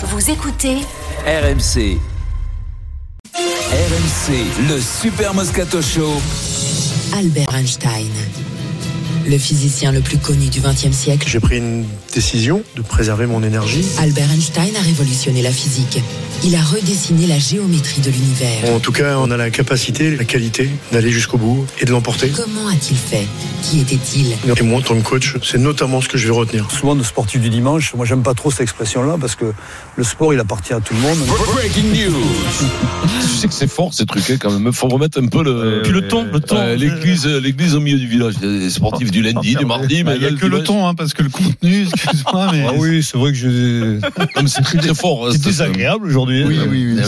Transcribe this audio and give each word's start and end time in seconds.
Vous 0.00 0.30
écoutez 0.30 0.76
RMC. 1.26 1.98
RMC, 3.34 4.68
le 4.68 4.80
Super 4.80 5.34
Moscato 5.34 5.82
Show. 5.82 6.12
Albert 7.16 7.52
Einstein, 7.52 8.08
le 9.28 9.38
physicien 9.38 9.92
le 9.92 10.00
plus 10.00 10.18
connu 10.18 10.48
du 10.48 10.60
XXe 10.60 10.96
siècle. 10.96 11.28
J'ai 11.28 11.40
pris 11.40 11.58
une 11.58 11.84
décision 12.14 12.62
de 12.76 12.82
préserver 12.82 13.26
mon 13.26 13.42
énergie. 13.42 13.84
Albert 13.98 14.30
Einstein 14.32 14.74
a 14.76 14.80
révolutionné 14.80 15.42
la 15.42 15.52
physique. 15.52 16.00
Il 16.44 16.54
a 16.54 16.62
redessiné 16.62 17.26
la 17.26 17.38
géométrie 17.38 18.00
de 18.00 18.10
l'univers. 18.10 18.74
En 18.74 18.78
tout 18.78 18.92
cas, 18.92 19.16
on 19.18 19.30
a 19.30 19.36
la 19.36 19.50
capacité, 19.50 20.16
la 20.16 20.24
qualité 20.24 20.70
d'aller 20.92 21.10
jusqu'au 21.10 21.36
bout 21.36 21.66
et 21.80 21.84
de 21.84 21.90
l'emporter. 21.90 22.30
Comment 22.30 22.68
a-t-il 22.68 22.96
fait? 22.96 23.26
Qui 23.62 23.80
était-il? 23.80 24.36
Et 24.56 24.62
moi, 24.62 24.78
en 24.78 24.82
tant 24.82 24.96
que 24.96 25.06
coach, 25.06 25.34
c'est 25.42 25.58
notamment 25.58 26.00
ce 26.00 26.08
que 26.08 26.16
je 26.16 26.26
vais 26.26 26.34
retenir. 26.34 26.70
Souvent, 26.70 26.94
de 26.94 27.02
sportif 27.02 27.40
du 27.40 27.50
dimanche, 27.50 27.92
moi, 27.94 28.06
j'aime 28.06 28.22
pas 28.22 28.34
trop 28.34 28.50
cette 28.50 28.60
expression-là 28.60 29.16
parce 29.20 29.34
que 29.34 29.52
le 29.96 30.04
sport, 30.04 30.32
il 30.32 30.40
appartient 30.40 30.72
à 30.72 30.80
tout 30.80 30.94
le 30.94 31.00
monde. 31.00 31.18
Breaking 31.54 31.92
news. 31.92 32.14
Tu 33.20 33.42
sais 33.42 33.48
que 33.48 33.54
c'est 33.54 33.70
fort 33.70 33.94
ces 33.94 34.06
trucs 34.06 34.28
hein, 34.30 34.36
quand 34.40 34.50
même. 34.50 34.72
Faut 34.72 34.88
remettre 34.88 35.20
un 35.20 35.26
peu 35.26 35.42
le. 35.44 35.82
Puis 35.84 35.92
le 35.92 36.08
ton, 36.08 36.24
le 36.24 36.40
ton. 36.40 36.56
Euh, 36.56 36.74
l'église, 36.74 37.26
l'église 37.26 37.74
au 37.74 37.80
milieu 37.80 37.98
du 37.98 38.06
village. 38.06 38.36
Des 38.38 38.70
sportifs 38.70 39.10
du 39.10 39.17
lundi, 39.22 39.54
du 39.56 39.64
mardi, 39.64 40.02
Bah, 40.02 40.10
mais 40.12 40.16
Il 40.16 40.20
n'y 40.20 40.26
a 40.26 40.30
là, 40.30 40.36
que 40.36 40.46
le 40.46 40.62
ton, 40.62 40.86
hein, 40.88 40.94
parce 40.94 41.14
que 41.14 41.22
le 41.22 41.28
contenu, 41.30 41.82
excuse-moi, 41.94 42.48
mais. 42.52 42.64
Ah 42.68 42.72
oui, 42.76 43.02
c'est 43.02 43.16
vrai 43.18 43.32
que 43.32 43.38
je. 43.38 43.98
C'est 44.46 44.62
très 44.62 44.78
très 44.78 44.94
fort. 44.94 45.26
hein, 45.26 45.30
C'est 45.32 45.42
désagréable 45.42 46.06
aujourd'hui. 46.06 46.44
Oui, 46.44 46.58
hein. 46.58 46.66
oui, 46.70 46.94
oui. 46.94 47.02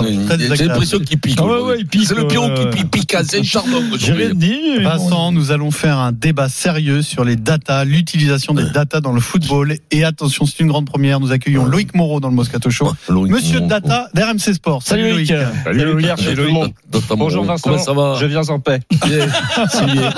Oui. 0.00 0.18
J'ai 0.56 0.64
l'impression 0.66 0.98
qu'il 0.98 1.18
pique. 1.18 1.36
Ah 1.38 1.44
ouais, 1.44 1.50
aujourd'hui. 1.50 1.70
ouais, 1.72 1.76
il 1.80 1.86
pique, 1.86 2.06
C'est 2.06 2.14
le 2.16 2.26
pion 2.26 2.48
euh, 2.50 2.70
qui 2.70 2.76
pique, 2.78 2.90
pique, 2.90 3.16
c'est 3.24 3.38
un 3.40 3.42
charbon. 3.42 3.82
J'ai 3.98 4.12
rien 4.12 4.30
dit. 4.34 4.78
Vincent, 4.82 5.32
nous 5.32 5.50
allons 5.52 5.70
faire 5.70 5.98
un 5.98 6.12
débat 6.12 6.48
sérieux 6.48 7.02
sur 7.02 7.24
les 7.24 7.36
datas, 7.36 7.84
l'utilisation 7.84 8.54
des 8.54 8.68
datas 8.70 9.00
dans 9.00 9.12
le 9.12 9.20
football. 9.20 9.76
Et 9.90 10.04
attention, 10.04 10.46
c'est 10.46 10.60
une 10.60 10.68
grande 10.68 10.86
première. 10.86 11.20
Nous 11.20 11.32
accueillons 11.32 11.64
Loïc 11.64 11.94
Moreau 11.94 12.20
dans 12.20 12.28
le 12.28 12.34
Moscato 12.34 12.70
Show. 12.70 12.92
Loïc, 13.08 13.32
Monsieur 13.32 13.60
mon- 13.60 13.66
Data 13.66 14.08
d'RMC 14.14 14.54
Sport. 14.54 14.82
Salut, 14.82 15.02
Salut, 15.02 15.14
Loïc. 15.14 15.30
Loïc. 15.30 15.40
Salut 15.64 15.96
Pierre, 15.96 16.18
Salut, 16.18 16.52
ta 17.08 17.14
Bonjour. 17.16 17.44
Vincent, 17.44 17.62
Comment 17.62 17.78
ça 17.78 17.92
va 17.92 18.16
je 18.20 18.26
viens 18.26 18.42
en 18.48 18.58
paix. 18.60 18.80
C'est 19.70 19.86
bien. 19.86 20.12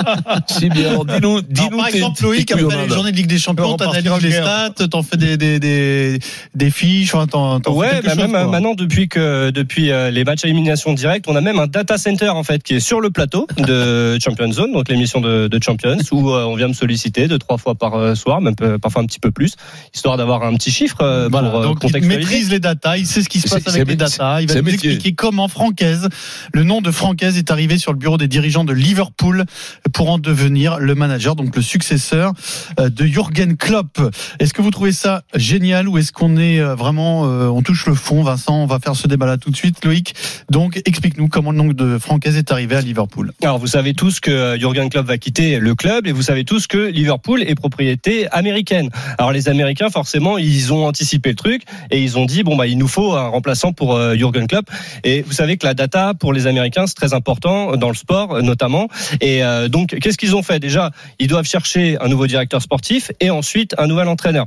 C'est 0.47 0.69
bien. 0.69 0.93
Dis-nous, 1.23 1.43
dis-nous. 1.43 1.79
par 1.79 1.89
exemple, 1.89 2.23
Loïc, 2.23 2.51
après 2.51 2.87
les 2.87 2.89
journées 2.89 3.13
de 3.13 3.17
Ligue 3.17 3.27
des 3.27 3.39
Champions, 3.39 3.77
t'analyses 3.77 4.23
les 4.23 4.33
stats, 4.33 4.89
t'en 4.91 5.03
fais 5.03 5.17
des, 5.17 5.37
des, 5.37 5.59
des, 5.59 6.19
des 6.55 6.71
fiches, 6.71 7.15
enfin, 7.15 7.27
t'en, 7.27 7.61
Ouais, 7.73 8.03
bah 8.03 8.11
chose, 8.11 8.19
même 8.19 8.51
maintenant 8.51 8.75
depuis 8.75 9.09
que 9.09 9.51
depuis 9.51 9.91
euh, 9.91 10.11
les 10.11 10.25
matchs 10.25 10.45
à 10.45 10.49
élimination 10.49 10.93
directe, 10.93 11.27
on 11.29 11.37
a 11.37 11.41
même 11.41 11.59
un 11.59 11.67
data 11.67 11.97
center 11.97 12.29
en 12.29 12.43
fait 12.43 12.63
qui 12.63 12.75
est 12.75 12.81
sur 12.81 13.01
le 13.01 13.11
plateau 13.11 13.47
de 13.59 14.19
Champions 14.23 14.53
Zone, 14.53 14.73
donc 14.73 14.89
l'émission 14.89 15.21
de, 15.21 15.49
de 15.49 15.63
Champions, 15.63 15.99
où 16.11 16.31
euh, 16.31 16.45
on 16.45 16.57
vient 16.57 16.69
me 16.69 16.73
solliciter 16.73 17.29
deux 17.29 17.39
trois 17.39 17.59
fois 17.59 17.75
par 17.75 17.95
euh, 17.95 18.15
soir, 18.15 18.41
même 18.41 18.55
parfois 18.55 19.03
un 19.03 19.07
petit 19.07 19.21
peu 19.21 19.31
plus, 19.31 19.55
histoire 19.95 20.17
d'avoir 20.17 20.43
un 20.43 20.55
petit 20.55 20.71
chiffre 20.71 21.29
Voilà, 21.31 21.51
pour 21.51 21.63
donc 21.63 21.79
il 21.85 22.07
maîtrise 22.07 22.51
les 22.51 22.61
datas, 22.61 22.97
il 22.97 23.07
sait 23.07 23.23
ce 23.23 23.29
qui 23.29 23.41
se 23.41 23.49
passe 23.49 23.75
avec 23.75 23.89
les 23.89 23.97
datas, 23.97 24.41
il 24.41 24.49
va 24.49 24.55
nous 24.55 24.63
métier. 24.63 24.93
expliquer 24.93 25.15
comment 25.15 25.49
Francaise, 25.49 26.09
le 26.53 26.65
nom 26.65 26.81
de 26.81 26.91
Francaise 26.91 27.39
est 27.39 27.51
arrivé 27.51 27.79
sur 27.79 27.93
le 27.93 27.99
bureau 27.99 28.19
des 28.19 28.29
dirigeants 28.29 28.65
de 28.65 28.73
Liverpool 28.73 29.45
pour 29.93 30.11
en 30.11 30.19
devenir 30.19 30.79
le 30.79 30.95
manager, 30.95 31.12
donc 31.19 31.55
le 31.57 31.63
successeur 31.63 32.33
euh, 32.81 32.89
de 32.89 33.05
Jürgen 33.05 33.57
Klopp. 33.57 34.01
Est-ce 34.39 34.55
que 34.55 34.63
vous 34.63 34.71
trouvez 34.71 34.93
ça 34.93 35.23
génial 35.35 35.89
ou 35.89 35.99
est-ce 35.99 36.13
qu'on 36.13 36.37
est 36.37 36.59
euh, 36.59 36.75
vraiment, 36.75 37.27
euh, 37.27 37.49
on 37.49 37.63
touche 37.63 37.87
le 37.87 37.95
fond, 37.95 38.23
Vincent, 38.23 38.63
on 38.63 38.67
va 38.67 38.79
faire 38.79 38.97
ce 38.97 39.07
débat 39.09 39.27
là 39.27 39.37
tout 39.37 39.51
de 39.51 39.57
suite, 39.57 39.85
Loïc. 39.85 40.15
Donc 40.51 40.81
explique-nous 40.85 41.29
comment 41.29 41.51
le 41.51 41.59
nom 41.59 41.67
de 41.67 41.99
Francaise 41.99 42.37
est 42.37 42.51
arrivé 42.51 42.77
à 42.77 42.81
Liverpool. 42.81 43.33
Alors 43.43 43.59
vous 43.59 43.67
savez 43.67 43.95
tous 43.95 44.21
que 44.21 44.57
Jürgen 44.59 44.89
Klopp 44.89 45.07
va 45.07 45.19
quitter 45.19 45.59
le 45.59 45.75
club 45.75 46.07
et 46.07 46.13
vous 46.13 46.23
savez 46.23 46.45
tous 46.45 46.67
que 46.67 46.79
Liverpool 46.79 47.43
est 47.43 47.55
propriété 47.55 48.29
américaine. 48.31 48.89
Alors 49.19 49.33
les 49.33 49.49
Américains 49.49 49.91
forcément 49.91 50.39
ils 50.39 50.73
ont 50.73 50.87
anticipé 50.87 51.31
le 51.31 51.37
truc 51.37 51.63
et 51.91 52.03
ils 52.03 52.19
ont 52.19 52.25
dit 52.25 52.43
bon 52.43 52.57
bah 52.57 52.67
il 52.67 52.79
nous 52.79 52.89
faut 52.89 53.13
un 53.13 53.29
remplaçant 53.29 53.73
pour 53.73 53.99
Jürgen 54.15 54.47
Klopp 54.47 54.71
et 55.05 55.23
vous 55.23 55.33
savez 55.33 55.57
que 55.57 55.67
la 55.67 55.75
data 55.75 56.15
pour 56.15 56.33
les 56.33 56.47
Américains 56.47 56.87
c'est 56.87 56.95
très 56.95 57.15
important 57.15 57.77
dans 57.77 57.89
le 57.89 57.95
sport 57.95 58.43
notamment 58.43 58.89
et 59.21 59.43
donc 59.69 59.97
qu'est-ce 60.01 60.19
qu'ils 60.19 60.35
ont 60.35 60.43
fait? 60.43 60.59
Déjà 60.59 60.91
ils 61.19 61.29
doivent 61.29 61.47
chercher 61.47 61.99
un 62.01 62.09
nouveau 62.09 62.27
directeur 62.27 62.63
sportif 62.63 63.11
et 63.21 63.31
ensuite 63.31 63.75
un 63.79 63.87
nouvel 63.87 64.09
entraîneur. 64.09 64.47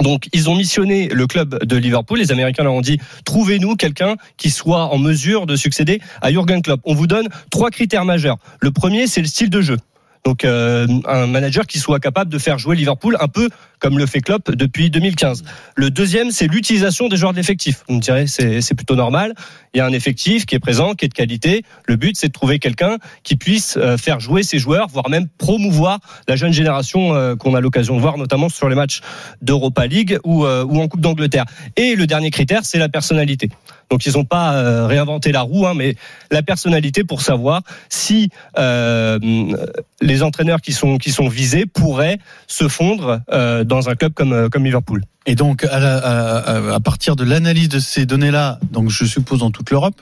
Donc, 0.00 0.28
ils 0.32 0.50
ont 0.50 0.54
missionné 0.54 1.08
le 1.08 1.26
club 1.26 1.64
de 1.64 1.76
Liverpool. 1.76 2.18
Les 2.18 2.30
Américains 2.30 2.64
leur 2.64 2.74
ont 2.74 2.82
dit 2.82 2.98
trouvez-nous 3.24 3.76
quelqu'un 3.76 4.16
qui 4.36 4.50
soit 4.50 4.92
en 4.92 4.98
mesure 4.98 5.46
de 5.46 5.56
succéder 5.56 6.00
à 6.20 6.30
Jürgen 6.30 6.60
Klopp. 6.60 6.80
On 6.84 6.94
vous 6.94 7.06
donne 7.06 7.28
trois 7.50 7.70
critères 7.70 8.04
majeurs. 8.04 8.36
Le 8.60 8.70
premier, 8.70 9.06
c'est 9.06 9.22
le 9.22 9.26
style 9.26 9.48
de 9.48 9.60
jeu. 9.62 9.78
Donc, 10.24 10.44
euh, 10.44 10.86
un 11.06 11.26
manager 11.28 11.66
qui 11.66 11.78
soit 11.78 12.00
capable 12.00 12.30
de 12.30 12.38
faire 12.38 12.58
jouer 12.58 12.76
Liverpool 12.76 13.16
un 13.20 13.28
peu 13.28 13.48
comme 13.80 13.98
le 13.98 14.06
fait 14.06 14.20
Klopp 14.20 14.50
depuis 14.50 14.90
2015. 14.90 15.42
Le 15.74 15.90
deuxième, 15.90 16.30
c'est 16.30 16.46
l'utilisation 16.46 17.08
des 17.08 17.16
joueurs 17.16 17.32
de 17.32 17.36
l'effectif. 17.36 17.84
Vous 17.88 17.96
me 17.96 18.00
direz, 18.00 18.26
c'est 18.26 18.74
plutôt 18.74 18.96
normal. 18.96 19.34
Il 19.74 19.78
y 19.78 19.80
a 19.80 19.86
un 19.86 19.92
effectif 19.92 20.46
qui 20.46 20.54
est 20.54 20.58
présent, 20.58 20.94
qui 20.94 21.04
est 21.04 21.08
de 21.08 21.14
qualité. 21.14 21.62
Le 21.86 21.96
but, 21.96 22.16
c'est 22.16 22.28
de 22.28 22.32
trouver 22.32 22.58
quelqu'un 22.58 22.96
qui 23.22 23.36
puisse 23.36 23.76
euh, 23.76 23.98
faire 23.98 24.20
jouer 24.20 24.42
ses 24.42 24.58
joueurs, 24.58 24.88
voire 24.88 25.10
même 25.10 25.28
promouvoir 25.36 26.00
la 26.28 26.36
jeune 26.36 26.52
génération 26.52 27.14
euh, 27.14 27.36
qu'on 27.36 27.54
a 27.54 27.60
l'occasion 27.60 27.96
de 27.96 28.00
voir, 28.00 28.16
notamment 28.16 28.48
sur 28.48 28.68
les 28.70 28.74
matchs 28.74 29.00
d'Europa 29.42 29.86
League 29.86 30.18
ou, 30.24 30.46
euh, 30.46 30.64
ou 30.64 30.80
en 30.80 30.88
Coupe 30.88 31.02
d'Angleterre. 31.02 31.44
Et 31.76 31.94
le 31.94 32.06
dernier 32.06 32.30
critère, 32.30 32.64
c'est 32.64 32.78
la 32.78 32.88
personnalité. 32.88 33.50
Donc 33.90 34.06
ils 34.06 34.14
n'ont 34.14 34.24
pas 34.24 34.86
réinventé 34.88 35.30
la 35.30 35.42
roue, 35.42 35.64
hein, 35.64 35.74
mais 35.76 35.94
la 36.32 36.42
personnalité 36.42 37.04
pour 37.04 37.20
savoir 37.20 37.62
si 37.88 38.30
les 38.56 40.22
entraîneurs 40.24 40.60
qui 40.60 40.72
sont 40.72 40.98
qui 40.98 41.12
sont 41.12 41.28
visés 41.28 41.66
pourraient 41.66 42.18
se 42.48 42.66
fondre 42.66 43.20
dans 43.66 43.88
un 43.88 43.94
club 43.94 44.12
comme 44.14 44.32
euh, 44.32 44.48
comme 44.48 44.64
Liverpool. 44.64 45.02
Et 45.26 45.34
donc, 45.34 45.64
à, 45.64 45.78
la- 45.80 45.98
à- 45.98 46.74
à 46.74 46.80
partir 46.80 47.16
de 47.16 47.24
l'analyse 47.24 47.68
de 47.68 47.78
ces 47.78 48.06
données-là, 48.06 48.58
donc 48.70 48.90
je 48.90 49.04
suppose 49.04 49.40
dans 49.40 49.50
toute 49.50 49.70
l'Europe, 49.70 50.00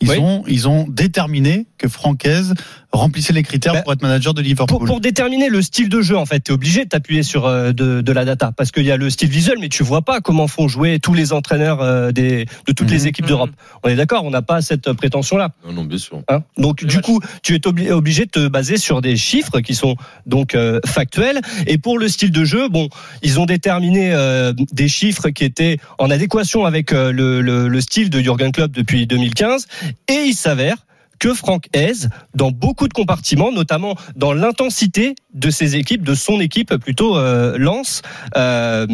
ils 0.00 0.10
Oui. 0.10 0.18
ont 0.18 0.42
ils 0.48 0.66
ont 0.68 0.86
déterminé 0.88 1.66
que 1.78 1.88
Francaise 1.88 2.54
remplissait 2.92 3.32
les 3.32 3.42
critères 3.42 3.72
Bah, 3.72 3.82
pour 3.82 3.92
être 3.92 4.02
manager 4.02 4.34
de 4.34 4.42
Liverpool. 4.42 4.78
Pour, 4.78 4.84
pour 4.84 5.00
déterminer 5.00 5.48
le 5.48 5.62
style 5.62 5.88
de 5.88 6.00
jeu, 6.02 6.16
en 6.16 6.26
fait, 6.26 6.40
tu 6.40 6.50
es 6.50 6.54
obligé 6.54 6.84
de 6.84 6.88
t'appuyer 6.88 7.22
sur 7.22 7.46
euh, 7.46 7.72
de, 7.72 8.00
de 8.00 8.12
la 8.12 8.24
data 8.24 8.52
parce 8.56 8.70
qu'il 8.72 8.84
y 8.84 8.90
a 8.90 8.96
le 8.96 9.10
style 9.10 9.28
visuel, 9.28 9.58
mais 9.60 9.68
tu 9.68 9.82
vois 9.84 10.02
pas 10.02 10.20
comment 10.20 10.48
font 10.48 10.66
jouer 10.68 10.98
tous 10.98 11.14
les 11.14 11.32
entraîneurs 11.32 11.80
euh, 11.82 12.10
des, 12.12 12.46
de 12.66 12.72
toutes 12.72 12.90
les 12.90 13.00
Mhm. 13.02 13.06
équipes 13.06 13.26
d'Europe. 13.26 13.50
On 13.84 13.88
est 13.88 13.94
d'accord, 13.96 14.24
on 14.24 14.30
n'a 14.30 14.42
pas 14.42 14.60
cette 14.60 14.92
prétention-là. 14.92 15.50
Non, 15.66 15.72
non, 15.72 15.84
bien 15.84 15.98
sûr. 15.98 16.22
Hein? 16.28 16.42
Donc 16.58 16.84
du 16.84 17.00
coup, 17.00 17.20
tu 17.42 17.54
es 17.54 17.58
obli- 17.66 17.90
obligé 17.92 18.24
de 18.26 18.30
te 18.30 18.48
baser 18.48 18.76
sur 18.76 19.00
des 19.00 19.16
chiffres 19.16 19.60
qui 19.60 19.74
sont 19.74 19.94
donc 20.26 20.54
euh, 20.54 20.80
factuels. 20.84 21.40
Et 21.66 21.78
pour 21.78 21.98
le 21.98 22.08
style 22.08 22.32
de 22.32 22.44
jeu, 22.44 22.68
bon, 22.68 22.88
ils 23.22 23.38
ont 23.40 23.46
déterminé 23.46 24.12
euh, 24.12 24.52
des 24.72 24.88
chiffres 24.88 25.30
qui 25.30 25.44
étaient 25.44 25.78
en 25.98 26.10
adéquation 26.10 26.64
avec 26.66 26.92
euh, 26.92 27.12
le, 27.12 27.40
le- 27.40 27.68
le 27.68 27.80
style 27.80 28.10
de 28.10 28.20
Jürgen 28.20 28.50
Klopp 28.52 28.72
depuis 28.72 29.06
2015. 29.06 29.66
Et 30.08 30.24
il 30.26 30.34
s'avère 30.34 30.76
que 31.20 31.32
Franck 31.34 31.66
Hez, 31.74 32.08
dans 32.34 32.50
beaucoup 32.50 32.88
de 32.88 32.92
compartiments, 32.92 33.52
notamment 33.52 33.94
dans 34.16 34.32
l'intensité 34.32 35.14
de 35.34 35.50
ses 35.50 35.76
équipes, 35.76 36.02
de 36.02 36.14
son 36.14 36.40
équipe 36.40 36.74
plutôt 36.76 37.16
euh, 37.16 37.56
lance, 37.56 38.02
euh, 38.36 38.86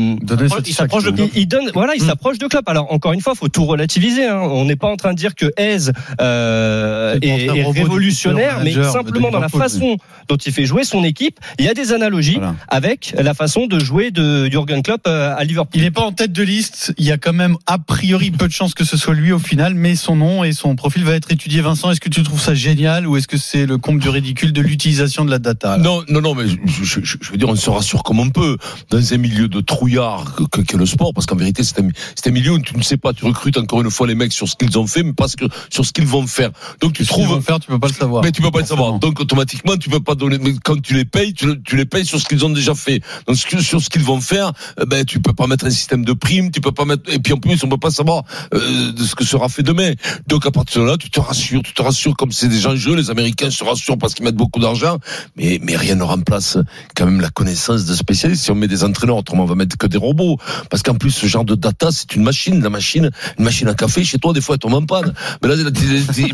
il 0.66 0.75
s'approche 0.75 1.04
de 1.04 1.12
il, 1.16 1.31
il 1.34 1.47
donne 1.48 1.70
voilà 1.72 1.94
il 1.94 2.03
Mm. 2.03 2.06
s'approche 2.09 2.38
de 2.38 2.47
Klopp 2.47 2.69
alors 2.69 2.92
encore 2.92 3.12
une 3.15 3.22
fois 3.22 3.34
faut 3.34 3.48
tout 3.48 3.65
relativiser 3.65 4.26
hein. 4.26 4.41
on 4.42 4.66
n'est 4.66 4.76
pas 4.76 4.88
en 4.88 4.97
train 4.97 5.12
de 5.12 5.19
dire 5.19 5.34
que 5.34 5.47
Hez 5.56 5.91
euh, 6.20 7.19
est, 7.22 7.50
révolutionnaire 7.70 8.60
mais 8.62 8.72
simplement 8.84 9.31
dans 9.31 9.38
la 9.41 9.48
façon 9.48 9.97
dont 10.28 10.36
il 10.36 10.53
fait 10.53 10.66
jouer 10.66 10.84
son 10.84 11.04
équipe 11.04 11.38
il 11.59 11.65
y 11.65 11.69
a 11.69 11.75
des 11.75 11.92
analogies 11.92 12.34
Voilà. 12.34 12.54
avec 12.69 13.15
la 13.19 13.34
façon 13.34 13.66
de 13.66 13.78
jouer 13.78 14.10
de 14.10 14.47
Jürgen 14.50 14.82
Klopp 14.82 15.03
euh, 15.06 15.34
à 15.36 15.44
Liverpool 15.44 15.72
Il 15.81 15.82
n'est 15.82 15.91
pas 15.91 16.03
en 16.03 16.12
tête 16.12 16.32
de 16.32 16.42
liste. 16.42 16.92
Il 16.98 17.04
y 17.04 17.12
a 17.12 17.19
quand 17.19 17.32
même 17.32 17.56
a 17.66 17.78
priori 17.78 18.31
peu 18.31 18.47
de 18.47 18.53
chances 18.53 18.75
que 18.75 18.84
ce 18.84 18.97
soit 18.97 19.15
lui 19.15 19.32
au 19.32 19.38
final, 19.38 19.75
mais 19.75 19.94
son 19.97 20.16
nom 20.16 20.44
et 20.44 20.53
son 20.53 20.76
profil 20.76 21.04
va 21.04 21.15
être 21.15 21.31
étudié. 21.32 21.60
Vincent, 21.60 21.91
est-ce 21.91 22.00
que 22.00 22.09
tu 22.09 22.16
trouves 22.21 22.41
ça 22.41 22.54
génial 22.54 23.06
ou 23.06 23.16
est-ce 23.16 23.28
que 23.28 23.37
c'est 23.38 23.66
le 23.66 23.78
comble 23.78 24.00
du 24.00 24.09
ridicule 24.09 24.53
de 24.53 24.60
l'utilisation 24.60 25.25
de 25.25 25.31
la 25.31 25.38
data 25.38 25.78
Non, 25.78 26.03
non, 26.09 26.21
non, 26.21 26.34
mais 26.34 26.44
je, 26.49 26.84
je- 26.84 27.00
je- 27.03 27.31
veux 27.31 27.37
dire, 27.38 27.49
on 27.49 27.56
se 27.56 27.71
rassure 27.71 28.03
comme 28.03 28.21
on 28.21 28.31
peut 28.31 28.56
dans 28.91 29.12
un 29.15 29.16
milieu 29.16 29.49
de 29.49 29.60
trouillard 29.60 30.34
que, 30.50 30.60
que- 30.60 30.77
le 30.77 30.87
sport, 30.87 31.12
parce 31.15 31.27
qu'en 31.27 31.37
vérité, 31.37 31.62
c'est 31.65 31.81
un, 31.81 31.88
c'est 32.15 32.28
un 32.28 32.32
milieu 32.32 32.53
où 32.53 32.59
tu 32.59 32.77
ne 32.77 32.83
sais 32.83 32.97
pas, 32.98 33.13
tu 33.15 33.24
recrutes 33.24 33.57
encore 33.57 33.80
une 33.80 33.91
fois 33.91 34.07
les 34.07 34.15
mecs 34.15 34.33
sur 34.33 34.47
ce 34.48 34.54
qu'ils 34.57 34.78
ont 34.78 34.86
fait, 34.86 35.03
mais 35.03 35.13
pas 35.15 35.27
sur 35.71 35.84
ce 35.84 35.92
qu'ils 35.92 36.07
vont 36.07 36.27
faire. 36.27 36.51
Donc 36.80 36.92
tu 36.92 37.04
Ce 37.04 37.13
qu'ils 37.13 37.24
vont 37.24 37.30
trouves. 37.33 37.45
faire, 37.45 37.60
tu 37.60 37.66
peux 37.68 37.78
pas 37.78 37.89
le 37.89 37.95
savoir. 37.95 38.22
Mais 38.22 38.33
tu 38.33 38.42
peux 38.42 38.51
pas 38.51 38.60
le 38.60 38.66
savoir. 38.66 38.98
Donc 38.98 39.18
automatiquement, 39.21 39.77
tu 39.77 39.89
peux 39.89 40.01
pas 40.01 40.15
donner. 40.15 40.39
Mais 40.39 40.53
quand 40.63 40.80
tu 40.80 40.95
les 40.95 41.04
payes, 41.07 41.33
tu, 41.34 41.47
tu 41.65 41.77
les 41.77 41.86
payes 41.86 42.04
sur 42.04 42.21
ce 42.21 42.27
qu'ils 42.27 42.45
ont 42.45 42.51
déjà 42.51 42.74
fait. 42.74 43.01
Donc 43.27 43.36
sur 43.36 43.80
ce 43.80 43.89
qu'ils 43.89 44.03
vont 44.03 44.21
faire, 44.21 44.53
euh, 44.80 44.84
ben 44.86 45.04
tu 45.04 45.21
peux 45.21 45.33
pas 45.33 45.47
mettre 45.47 45.65
un 45.66 45.71
système 45.71 46.04
de 46.04 46.13
primes, 46.13 46.51
tu 46.51 46.60
peux 46.60 46.72
pas 46.72 46.84
mettre. 46.84 47.10
Et 47.13 47.18
puis 47.18 47.33
en 47.33 47.39
plus, 47.39 47.63
on 47.65 47.68
peut 47.68 47.78
pas 47.78 47.91
savoir 47.91 48.24
euh, 48.54 48.92
de 48.92 49.03
ce 49.03 49.15
que 49.15 49.24
sera 49.24 49.48
fait 49.48 49.63
demain. 49.63 49.92
Donc 50.27 50.45
à 50.47 50.51
partir 50.51 50.83
de 50.83 50.86
là, 50.86 50.97
tu 50.98 51.10
te 51.10 51.21
rassures, 51.21 51.63
tu 51.63 51.72
te 51.72 51.80
rassures 51.83 52.05
rassurent 52.06 52.16
comme 52.16 52.32
c'est 52.32 52.48
des 52.48 52.66
enjeux, 52.66 52.94
les 52.94 53.10
Américains 53.10 53.50
se 53.50 53.64
rassurent 53.64 53.98
parce 53.98 54.14
qu'ils 54.14 54.24
mettent 54.24 54.36
beaucoup 54.36 54.60
d'argent, 54.60 54.98
mais, 55.36 55.58
mais 55.62 55.76
rien 55.76 55.97
ne 55.97 56.03
remplace 56.03 56.58
quand 56.94 57.04
même 57.06 57.20
la 57.20 57.30
connaissance 57.30 57.84
de 57.84 57.94
spécialistes. 57.94 58.44
Si 58.44 58.50
on 58.50 58.54
met 58.54 58.68
des 58.68 58.84
entraîneurs, 58.84 59.16
autrement 59.16 59.42
on 59.42 59.47
va 59.47 59.54
mettre 59.54 59.76
que 59.76 59.86
des 59.86 59.98
robots. 59.98 60.38
Parce 60.70 60.82
qu'en 60.82 60.94
plus, 60.94 61.10
ce 61.10 61.26
genre 61.26 61.44
de 61.44 61.54
data, 61.54 61.88
c'est 61.91 62.14
une 62.14 62.22
machine, 62.22 62.62
la 62.62 62.70
machine, 62.70 63.10
une 63.38 63.44
machine 63.44 63.68
à 63.68 63.74
café, 63.74 64.04
chez 64.04 64.18
toi, 64.18 64.32
des 64.32 64.41
fois, 64.41 64.54
elle 64.54 64.60
tombe 64.60 64.74
en 64.74 64.84
panne. 64.86 65.12
Mais 65.42 65.48
là, 65.48 65.56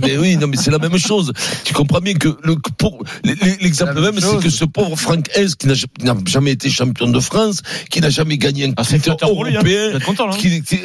mais 0.03 0.19
oui, 0.19 0.37
non, 0.37 0.47
mais 0.47 0.57
c'est 0.57 0.71
la 0.71 0.79
même 0.79 0.99
chose. 0.99 1.33
Tu 1.65 1.73
comprends 1.73 2.01
bien 2.01 2.15
que 2.15 2.29
le, 2.43 2.57
pour, 2.77 3.03
l'exemple 3.25 4.01
même, 4.01 4.19
c'est 4.21 4.43
que 4.43 4.51
ce 4.51 4.65
pauvre 4.65 4.97
Frank 4.97 5.29
Hez, 5.35 5.47
qui 5.59 5.67
n'a 5.67 6.15
jamais 6.27 6.53
été 6.53 6.69
champion 6.69 7.09
de 7.09 7.21
France, 7.21 7.63
qui 7.91 8.01
n'a 8.01 8.11
jamais 8.11 8.37
gagné 8.37 8.67
un 8.67 8.73
Ah, 8.77 8.83
hein. 8.83 9.17
européen, 9.23 9.99
content, 10.05 10.31
hein. 10.31 10.37
qui, 10.39 10.63
qui- 10.63 10.81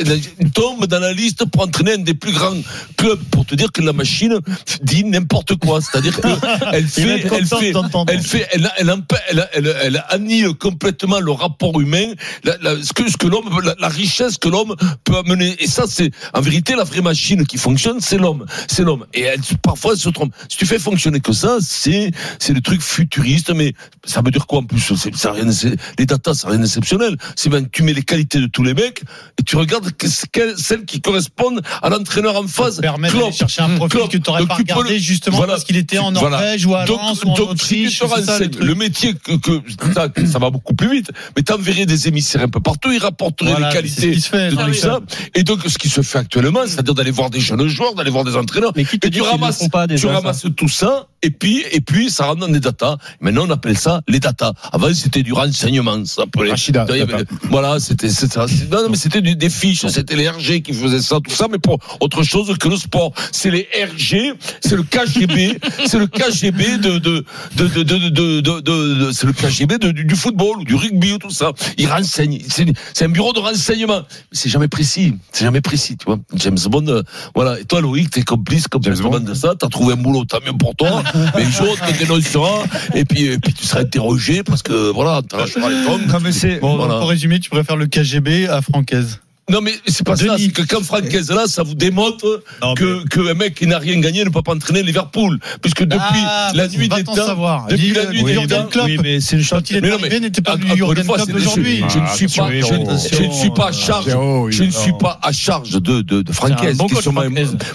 tombe 0.53 0.85
dans 0.85 0.99
la 0.99 1.13
liste 1.13 1.45
pour 1.45 1.63
entraîner 1.63 1.93
un 1.93 1.97
des 1.99 2.13
plus 2.13 2.31
grands 2.31 2.55
clubs 2.95 3.19
pour 3.31 3.45
te 3.45 3.55
dire 3.55 3.71
que 3.71 3.81
la 3.81 3.93
machine 3.93 4.39
dit 4.81 5.03
n'importe 5.03 5.55
quoi. 5.55 5.79
C'est-à-dire 5.81 6.19
que 6.19 6.27
elle 6.73 6.85
Il 6.97 7.07
va 7.07 7.17
fait, 7.17 7.27
elle 7.35 7.45
fait, 7.45 7.73
elle 8.09 8.21
fait, 8.21 8.47
elle, 8.51 8.71
elle, 8.77 8.89
elle, 9.29 9.47
elle, 9.53 9.77
elle 9.83 10.03
annihile 10.09 10.53
complètement 10.53 11.19
le 11.19 11.31
rapport 11.31 11.79
humain, 11.79 12.13
la, 12.43 12.57
la- 12.61 12.83
ce 12.83 12.93
que, 12.93 13.09
ce 13.09 13.17
que 13.17 13.27
l'homme, 13.27 13.49
la, 13.63 13.75
la 13.79 13.87
richesse 13.89 14.37
que 14.37 14.49
l'homme 14.49 14.75
peut 15.03 15.17
amener. 15.17 15.55
Et 15.59 15.67
ça, 15.67 15.83
c'est, 15.87 16.11
en 16.33 16.41
vérité, 16.41 16.75
la 16.75 16.83
vraie 16.83 17.01
machine 17.01 17.45
qui 17.45 17.57
fonctionne, 17.57 17.99
c'est 18.01 18.17
l'homme. 18.17 18.45
C'est 18.67 18.83
l'homme. 18.83 19.05
Et 19.13 19.21
elle, 19.21 19.39
parfois, 19.61 19.93
elle 19.93 19.99
se 19.99 20.09
trompe. 20.09 20.33
Si 20.49 20.57
tu 20.57 20.65
fais 20.65 20.79
fonctionner 20.79 21.19
que 21.19 21.33
ça, 21.33 21.57
c'est, 21.61 22.11
c'est 22.39 22.53
le 22.53 22.61
truc 22.61 22.81
futuriste, 22.81 23.51
mais 23.53 23.73
ça 24.05 24.21
veut 24.21 24.31
dire 24.31 24.47
quoi 24.47 24.59
en 24.59 24.63
plus? 24.63 24.93
Ça 25.15 25.29
a 25.29 25.33
rien, 25.33 25.51
c'est- 25.51 25.75
les 25.99 26.05
datas, 26.05 26.33
ça 26.35 26.47
n'a 26.47 26.53
rien 26.53 26.61
d'exceptionnel. 26.61 27.15
C'est 27.35 27.49
ben, 27.49 27.67
tu 27.69 27.83
mets 27.83 27.93
les 27.93 28.03
qualités 28.03 28.39
de 28.39 28.47
tous 28.47 28.63
les 28.63 28.73
mecs 28.73 29.01
et 29.39 29.43
tu 29.43 29.55
regardes 29.55 29.91
que- 29.91 30.07
que- 30.31 30.55
celles 30.57 30.85
qui 30.85 31.01
correspondent 31.01 31.61
à 31.81 31.89
l'entraîneur 31.89 32.35
en 32.35 32.47
face. 32.47 32.77
permet 32.79 33.09
Klopp. 33.09 33.21
d'aller 33.23 33.33
chercher 33.35 33.61
un 33.61 33.69
profil 33.75 33.97
Klopp. 33.99 34.11
que 34.11 34.17
tu 34.17 34.29
n'aurais 34.29 34.45
pas 34.45 34.57
peux 34.67 34.97
justement 34.97 35.37
voilà. 35.37 35.53
parce 35.53 35.63
qu'il 35.63 35.77
était 35.77 35.97
en 35.97 36.11
Voilà. 36.11 36.37
Norvège 36.37 36.65
ou 36.65 36.75
à 36.75 36.85
Donc, 36.85 37.01
ou 37.01 37.29
en 37.29 37.33
donc, 37.33 37.49
Autriche. 37.51 37.99
si 37.99 37.99
tu 37.99 38.07
te 38.07 38.15
c'est 38.15 38.53
ça, 38.55 38.63
le 38.63 38.75
métier 38.75 39.13
que, 39.13 39.35
que 39.37 39.61
ça, 39.93 40.07
ça 40.25 40.39
va 40.39 40.49
beaucoup 40.49 40.73
plus 40.75 40.91
vite, 40.91 41.11
mais 41.35 41.43
t'enverrais 41.43 41.85
des 41.85 42.07
émissaires 42.07 42.41
un 42.41 42.49
peu 42.49 42.59
partout, 42.59 42.91
ils 42.91 42.99
rapporteraient 42.99 43.51
Voilà, 43.51 43.69
les 43.69 43.73
qualités 43.75 44.19
ce 44.19 44.29
fait 44.29 44.51
de 44.51 44.55
tout 44.55 44.73
ça. 44.73 44.99
Et 45.35 45.43
donc, 45.43 45.61
ce 45.67 45.77
qui 45.77 45.89
se 45.89 46.01
fait 46.01 46.19
actuellement, 46.19 46.61
c'est-à-dire 46.67 46.93
d'aller 46.93 47.11
voir 47.11 47.29
des 47.29 47.39
jeunes 47.39 47.67
joueurs, 47.67 47.95
d'aller 47.95 48.11
voir 48.11 48.23
des 48.23 48.35
entraîneurs, 48.35 48.71
Mais 48.75 48.85
qui 48.85 48.99
te 48.99 49.07
et 49.07 49.09
dit 49.09 49.17
tu 49.17 49.23
ramasses, 49.23 49.67
pas 49.69 49.87
tu 49.87 49.95
déjà, 49.95 50.11
ramasses 50.13 50.45
tout 50.55 50.69
ça, 50.69 51.07
et 51.23 51.31
puis, 51.31 51.63
et 51.71 51.81
puis, 51.81 52.09
ça 52.09 52.25
rentre 52.25 52.41
dans 52.41 52.47
des 52.47 52.59
datas. 52.59 52.97
Maintenant, 53.21 53.45
on 53.47 53.49
appelle 53.49 53.77
ça 53.77 54.01
les 54.07 54.19
datas. 54.19 54.53
Avant, 54.71 54.93
c'était 54.93 55.23
du 55.23 55.33
renseignement, 55.33 56.05
ça. 56.05 56.23
Rachida, 56.37 56.85
data. 56.85 57.17
Voilà, 57.49 57.79
c'était, 57.79 58.09
c'était 58.09 58.39
Non, 58.71 58.83
non, 58.83 58.89
mais 58.91 58.97
c'était 58.97 59.21
des 59.21 59.49
fiches, 59.49 59.85
c'était 59.87 60.15
les 60.15 60.29
RG 60.29 60.61
qui 60.61 60.73
faisaient 60.73 61.01
ça, 61.01 61.17
tout 61.23 61.33
ça, 61.33 61.47
mais 61.51 61.57
pour 61.57 61.79
autre 61.99 62.23
chose 62.23 62.55
que 62.57 62.67
le 62.67 62.77
sport. 62.77 63.13
C'est 63.31 63.49
les 63.49 63.67
RG, 63.75 64.35
c'est 64.61 64.75
le 64.75 64.83
KGB, 64.83 65.59
c'est 65.87 65.97
le 65.99 66.07
KGB 66.07 66.77
de, 66.77 66.99
de, 66.99 67.25
de, 67.55 67.67
de, 67.67 67.83
de, 67.83 68.41
de, 68.41 68.59
de, 68.61 69.11
c'est 69.11 69.25
le 69.25 69.33
KGB 69.33 69.77
de- 69.79 69.91
du, 69.91 70.15
football 70.15 70.59
ou 70.59 70.63
du 70.63 70.75
rugby 70.75 71.13
ou 71.13 71.17
tout 71.17 71.29
ça. 71.31 71.51
Ils 71.77 71.87
renseignent. 71.87 72.41
C'est, 72.47 73.05
un 73.05 73.09
bureau 73.09 73.33
de 73.33 73.39
renseignement. 73.39 74.01
Mais 74.09 74.37
c'est 74.37 74.49
jamais 74.49 74.67
précis. 74.67 75.15
C'est 75.31 75.45
jamais 75.45 75.61
précis, 75.61 75.97
tu 75.97 76.05
vois. 76.05 76.17
James 76.35 76.57
Bond, 76.69 76.87
euh, 76.87 77.01
voilà. 77.33 77.59
Et 77.59 77.65
toi, 77.65 77.81
Loïc, 77.81 78.09
t'es 78.11 78.23
complice 78.23 78.67
complètement 78.67 79.11
Bond. 79.11 79.19
de 79.21 79.33
ça. 79.33 79.53
T'as 79.57 79.67
trouvé 79.67 79.93
un 79.93 79.97
boulot, 79.97 80.25
tant 80.25 80.39
mieux 80.45 80.53
pour 80.57 80.75
toi. 80.75 81.03
Mais 81.35 81.45
tu 81.45 81.93
te 81.93 81.99
dénonceras. 81.99 82.63
Et 82.95 83.05
puis, 83.05 83.25
et 83.25 83.37
puis, 83.37 83.53
tu 83.53 83.65
seras 83.65 83.81
interrogé 83.81 84.43
parce 84.43 84.61
que, 84.63 84.91
voilà, 84.91 85.21
t'arracheras 85.27 85.69
les 85.69 85.85
tongs. 85.85 85.99
Non, 86.07 86.19
mais 86.21 86.31
c'est. 86.31 86.59
Bon, 86.59 86.77
Voilà. 86.77 86.99
pour 86.99 87.09
résumer, 87.09 87.39
tu 87.39 87.49
préfères 87.49 87.75
le 87.77 87.87
KGB 87.87 88.47
à 88.47 88.61
Francaise. 88.61 89.19
Non, 89.49 89.61
mais 89.61 89.71
c'est 89.87 90.05
pas 90.05 90.17
ça. 90.17 90.35
C'est 90.37 90.49
que 90.49 90.61
quand 90.63 90.83
Francaise 90.83 91.31
est 91.31 91.33
là, 91.33 91.47
ça 91.47 91.63
vous 91.63 91.73
démontre 91.73 92.43
Non, 92.61 92.73
que, 92.73 93.07
que 93.07 93.31
un 93.31 93.33
mec 93.33 93.55
qui 93.55 93.65
n'a 93.65 93.79
rien 93.79 93.97
gagné 94.01 94.25
ne 94.25 94.29
peut 94.29 94.41
pas 94.41 94.51
entraîner 94.53 94.83
Liverpool. 94.83 95.39
Puisque 95.61 95.83
depuis 95.83 96.01
Ah, 96.21 96.51
la 96.53 96.67
nuit 96.67 96.89
des 96.89 97.03
temps. 97.05 97.15
savoir. 97.15 97.67
Depuis 97.67 97.93
la 97.93 98.07
nuit 98.07 98.23
des 98.25 98.45
temps. 98.47 98.67
Oui, 98.83 98.97
mais 99.01 99.21
c'est 99.21 99.37
une 99.37 99.43
chance. 99.43 99.61
Il 99.69 99.77
est 99.77 99.81
Mais 99.81 99.89
non, 99.89 99.95
mais- 100.01 100.07
arrivé, 100.07 100.19
n'était 100.19 100.41
pas 100.41 100.57
Ah, 100.69 100.75
Jürgen 100.75 101.01
fois, 101.05 101.15
Klopp 101.15 101.31
d'aujourd'hui. 101.31 101.81
Je, 101.87 101.97
ne 101.99 102.07
suis 102.07 102.27
pas, 102.27 102.49
je, 102.51 102.73
ne- 102.73 102.97
je 103.17 103.23
ne 103.23 103.31
suis 103.31 103.49
pas 103.51 103.67
à 103.67 103.71
charge. 103.71 104.05
Je 104.49 104.63
ne 104.65 104.69
suis 104.69 104.91
pas 104.99 105.17
à 105.23 105.31
charge 105.31 105.69
de, 105.71 106.01
de, 106.01 106.21
de 106.23 106.31
Francaise. 106.33 106.77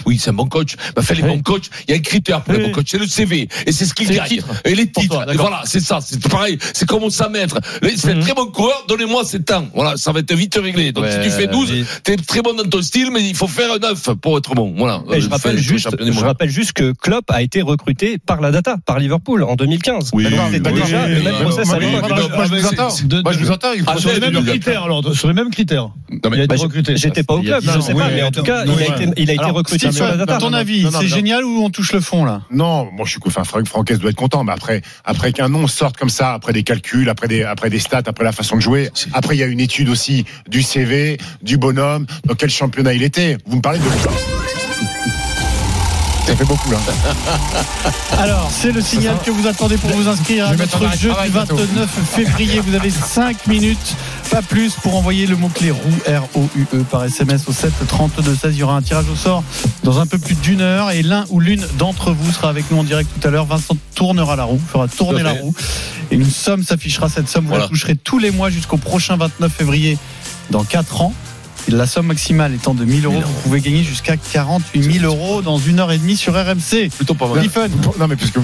Oui, 0.05 0.19
c'est 0.19 0.29
un 0.29 0.33
bon 0.33 0.45
coach. 0.45 0.75
Bah, 0.95 1.01
fait 1.01 1.15
les 1.15 1.23
bons 1.23 1.41
coachs. 1.41 1.71
Il 1.87 1.91
y 1.91 1.93
a 1.95 1.97
un 1.97 2.01
critère 2.01 2.41
pour 2.43 2.53
les 2.53 2.65
bons 2.65 2.71
coachs. 2.71 2.87
C'est 2.87 2.99
le 2.99 3.07
CV. 3.07 3.47
Et 3.65 3.71
c'est 3.71 3.85
ce 3.85 3.95
qu'il 3.95 4.09
gagne. 4.11 4.27
titres. 4.27 4.47
Et 4.65 4.75
les 4.75 4.91
titres. 4.91 5.25
voilà, 5.37 5.63
c'est 5.65 5.79
ça. 5.79 5.97
C'est 6.05 6.21
pareil. 6.29 6.59
C'est 6.75 6.87
comme 6.87 7.01
on 7.01 7.09
s'amètre. 7.09 7.57
C'est 7.95 8.11
un 8.11 8.15
Mhm. 8.17 8.21
très 8.21 8.33
bon 8.35 8.45
coureur. 8.45 8.85
Donnez-moi 8.87 9.23
ces 9.25 9.41
temps. 9.41 9.67
Voilà, 9.73 9.97
ça 9.97 10.11
va 10.11 10.19
être 10.19 10.33
vite 10.35 10.53
réglé. 10.61 10.91
Donc, 10.91 11.05
si 11.09 11.19
tu 11.27 11.31
fais 11.31 11.47
12, 11.47 11.62
t'es 12.03 12.15
très 12.17 12.41
bon 12.41 12.53
dans 12.53 12.63
ton 12.63 12.81
style, 12.81 13.09
mais 13.11 13.21
il 13.27 13.35
faut 13.35 13.47
faire 13.47 13.71
un 13.73 13.77
9 13.79 14.09
pour 14.21 14.37
être 14.37 14.53
bon. 14.55 14.73
Voilà. 14.77 15.01
Et 15.13 15.21
je 15.21 15.27
Euh, 15.27 15.29
rappelle 15.31 15.57
juste, 15.57 15.89
je 15.99 16.19
rappelle 16.23 16.49
juste 16.49 16.73
que 16.73 16.93
Klopp 16.93 17.25
a 17.31 17.41
été 17.41 17.61
recruté 17.61 18.17
par 18.17 18.41
la 18.41 18.51
data, 18.51 18.77
par 18.85 18.99
Liverpool 18.99 19.43
en 19.43 19.55
2015. 19.55 20.11
Oui, 20.13 20.25
C'était 20.51 20.69
oui, 20.71 20.81
déjà 20.81 21.05
oui, 21.05 21.15
le 21.15 21.21
même 21.23 21.35
process 21.41 21.71
à 21.71 21.79
l'époque. 21.79 22.09
Moi, 22.09 22.45
je- 22.45 22.55
vous 22.55 22.65
entends. 22.67 22.95
De- 23.03 23.21
Moi, 23.21 23.31
je 23.33 23.39
de- 23.39 23.43
vous 23.43 23.51
entends. 23.51 23.71
Il 23.75 23.83
Ah, 23.87 23.97
Sur 23.97 24.11
les 24.13 24.19
mêmes 24.19 24.43
critères, 24.45 24.83
alors, 24.83 25.13
sur 25.15 25.27
les 25.27 25.33
mêmes 25.33 25.49
critères. 25.51 25.83
Non, 26.09 26.29
mais- 26.29 26.37
Il 26.37 26.41
a 26.41 26.47
Bah, 26.47 26.55
été 26.55 26.63
recruté. 26.63 26.97
J'étais 26.97 27.23
pas 27.23 27.35
au 27.35 27.41
club, 27.41 27.63
je 27.63 27.79
sais 27.79 27.93
pas, 27.93 28.09
mais 28.09 28.23
en 28.23 28.31
tout 28.31 28.43
cas, 28.43 28.65
non, 28.65 28.73
il 28.77 28.83
a 28.83 28.95
été, 28.95 29.09
il 29.17 29.29
a 29.29 29.33
été 29.33 29.43
Alors, 29.43 29.55
recruté 29.55 29.91
sur 29.91 30.05
la 30.05 30.17
data. 30.17 30.35
à 30.35 30.37
ton 30.39 30.53
avis, 30.53 30.87
c'est 30.99 31.07
génial 31.07 31.43
ou 31.45 31.63
on 31.63 31.69
touche 31.69 31.93
le 31.93 31.99
fond 32.01 32.25
là? 32.25 32.41
Non, 32.51 32.85
moi 32.91 33.05
je 33.05 33.11
suis 33.11 33.19
enfin 33.25 33.43
Franck 33.43 33.67
Francaise 33.67 33.99
doit 33.99 34.09
être 34.09 34.15
content, 34.15 34.43
mais 34.43 34.51
après 34.53 34.81
après 35.05 35.31
qu'un 35.33 35.49
nom 35.49 35.67
sorte 35.67 35.97
comme 35.97 36.09
ça, 36.09 36.33
après 36.33 36.53
des 36.53 36.63
calculs, 36.63 37.09
après 37.09 37.27
des 37.27 37.43
après 37.43 37.69
des 37.69 37.79
stats, 37.79 38.01
après 38.05 38.23
la 38.23 38.31
façon 38.31 38.55
de 38.57 38.61
jouer, 38.61 38.89
après 39.13 39.35
il 39.35 39.39
y 39.39 39.43
a 39.43 39.47
une 39.47 39.59
étude 39.59 39.89
aussi 39.89 40.25
du 40.49 40.61
CV, 40.61 41.17
du 41.41 41.52
bonhomme, 41.57 42.05
dans 42.25 42.35
quel 42.35 42.49
championnat 42.49 42.93
il 42.93 43.03
était. 43.03 43.37
Vous 43.45 43.57
me 43.57 43.61
parlez 43.61 43.79
de 43.79 43.85
ça 46.25 46.37
fait 46.37 46.45
beaucoup 46.45 46.71
là. 46.71 46.77
Alors, 48.17 48.49
c'est 48.49 48.71
le 48.71 48.81
signal 48.81 49.17
que 49.23 49.29
vous 49.29 49.45
attendez 49.45 49.77
pour 49.77 49.91
vous 49.91 50.07
inscrire 50.07 50.45
à 50.47 50.51
Je 50.51 50.57
vais 50.57 50.63
mettre 50.63 50.79
notre 50.81 50.97
jeu 50.97 51.11
du 51.25 51.31
bientôt. 51.31 51.57
29 51.57 51.89
février. 52.15 52.59
Vous 52.61 52.73
avez 52.75 52.89
5 52.89 53.47
minutes, 53.47 53.95
pas 54.31 54.41
plus, 54.41 54.73
pour 54.75 54.95
envoyer 54.95 55.27
le 55.27 55.35
mot-clé 55.35 55.71
roue, 55.71 55.79
R-O-U-E, 56.07 56.77
E, 56.77 56.83
par 56.89 57.03
SMS 57.03 57.47
au 57.47 57.51
7 57.51 57.73
32 57.87 58.35
16. 58.35 58.55
Il 58.55 58.59
y 58.59 58.63
aura 58.63 58.75
un 58.75 58.81
tirage 58.81 59.09
au 59.11 59.15
sort 59.15 59.43
dans 59.83 59.99
un 59.99 60.07
peu 60.07 60.17
plus 60.17 60.35
d'une 60.35 60.61
heure 60.61 60.91
et 60.91 61.03
l'un 61.03 61.25
ou 61.29 61.39
l'une 61.39 61.65
d'entre 61.77 62.11
vous 62.11 62.31
sera 62.31 62.49
avec 62.49 62.71
nous 62.71 62.77
en 62.77 62.83
direct 62.83 63.09
tout 63.19 63.27
à 63.27 63.31
l'heure. 63.31 63.45
Vincent 63.45 63.75
tournera 63.93 64.35
la 64.35 64.45
roue, 64.45 64.61
fera 64.71 64.87
tourner 64.87 65.23
la 65.23 65.33
roue 65.33 65.53
et 66.09 66.15
une 66.15 66.29
somme 66.29 66.63
s'affichera. 66.63 67.09
Cette 67.09 67.27
somme, 67.29 67.43
vous 67.43 67.49
Voilà. 67.49 67.65
la 67.65 67.69
toucherez 67.69 67.95
tous 67.95 68.17
les 68.17 68.31
mois 68.31 68.49
jusqu'au 68.49 68.77
prochain 68.77 69.17
29 69.17 69.51
février 69.51 69.97
dans 70.51 70.63
4 70.63 71.01
ans. 71.01 71.13
La 71.69 71.87
somme 71.87 72.07
maximale 72.07 72.53
étant 72.53 72.73
de 72.73 72.83
1000 72.83 73.05
euros, 73.05 73.21
vous 73.21 73.41
pouvez 73.43 73.61
gagner 73.61 73.83
jusqu'à 73.83 74.17
48 74.17 74.99
000 74.99 75.05
euros 75.05 75.41
dans 75.41 75.57
une 75.57 75.79
heure 75.79 75.91
et 75.91 75.97
demie 75.97 76.17
sur 76.17 76.33
RMC. 76.33 76.89
Plutôt 76.95 77.13
pas 77.13 77.27
mal. 77.27 77.43
Non 77.99 78.07
mais 78.07 78.15
puisque 78.15 78.39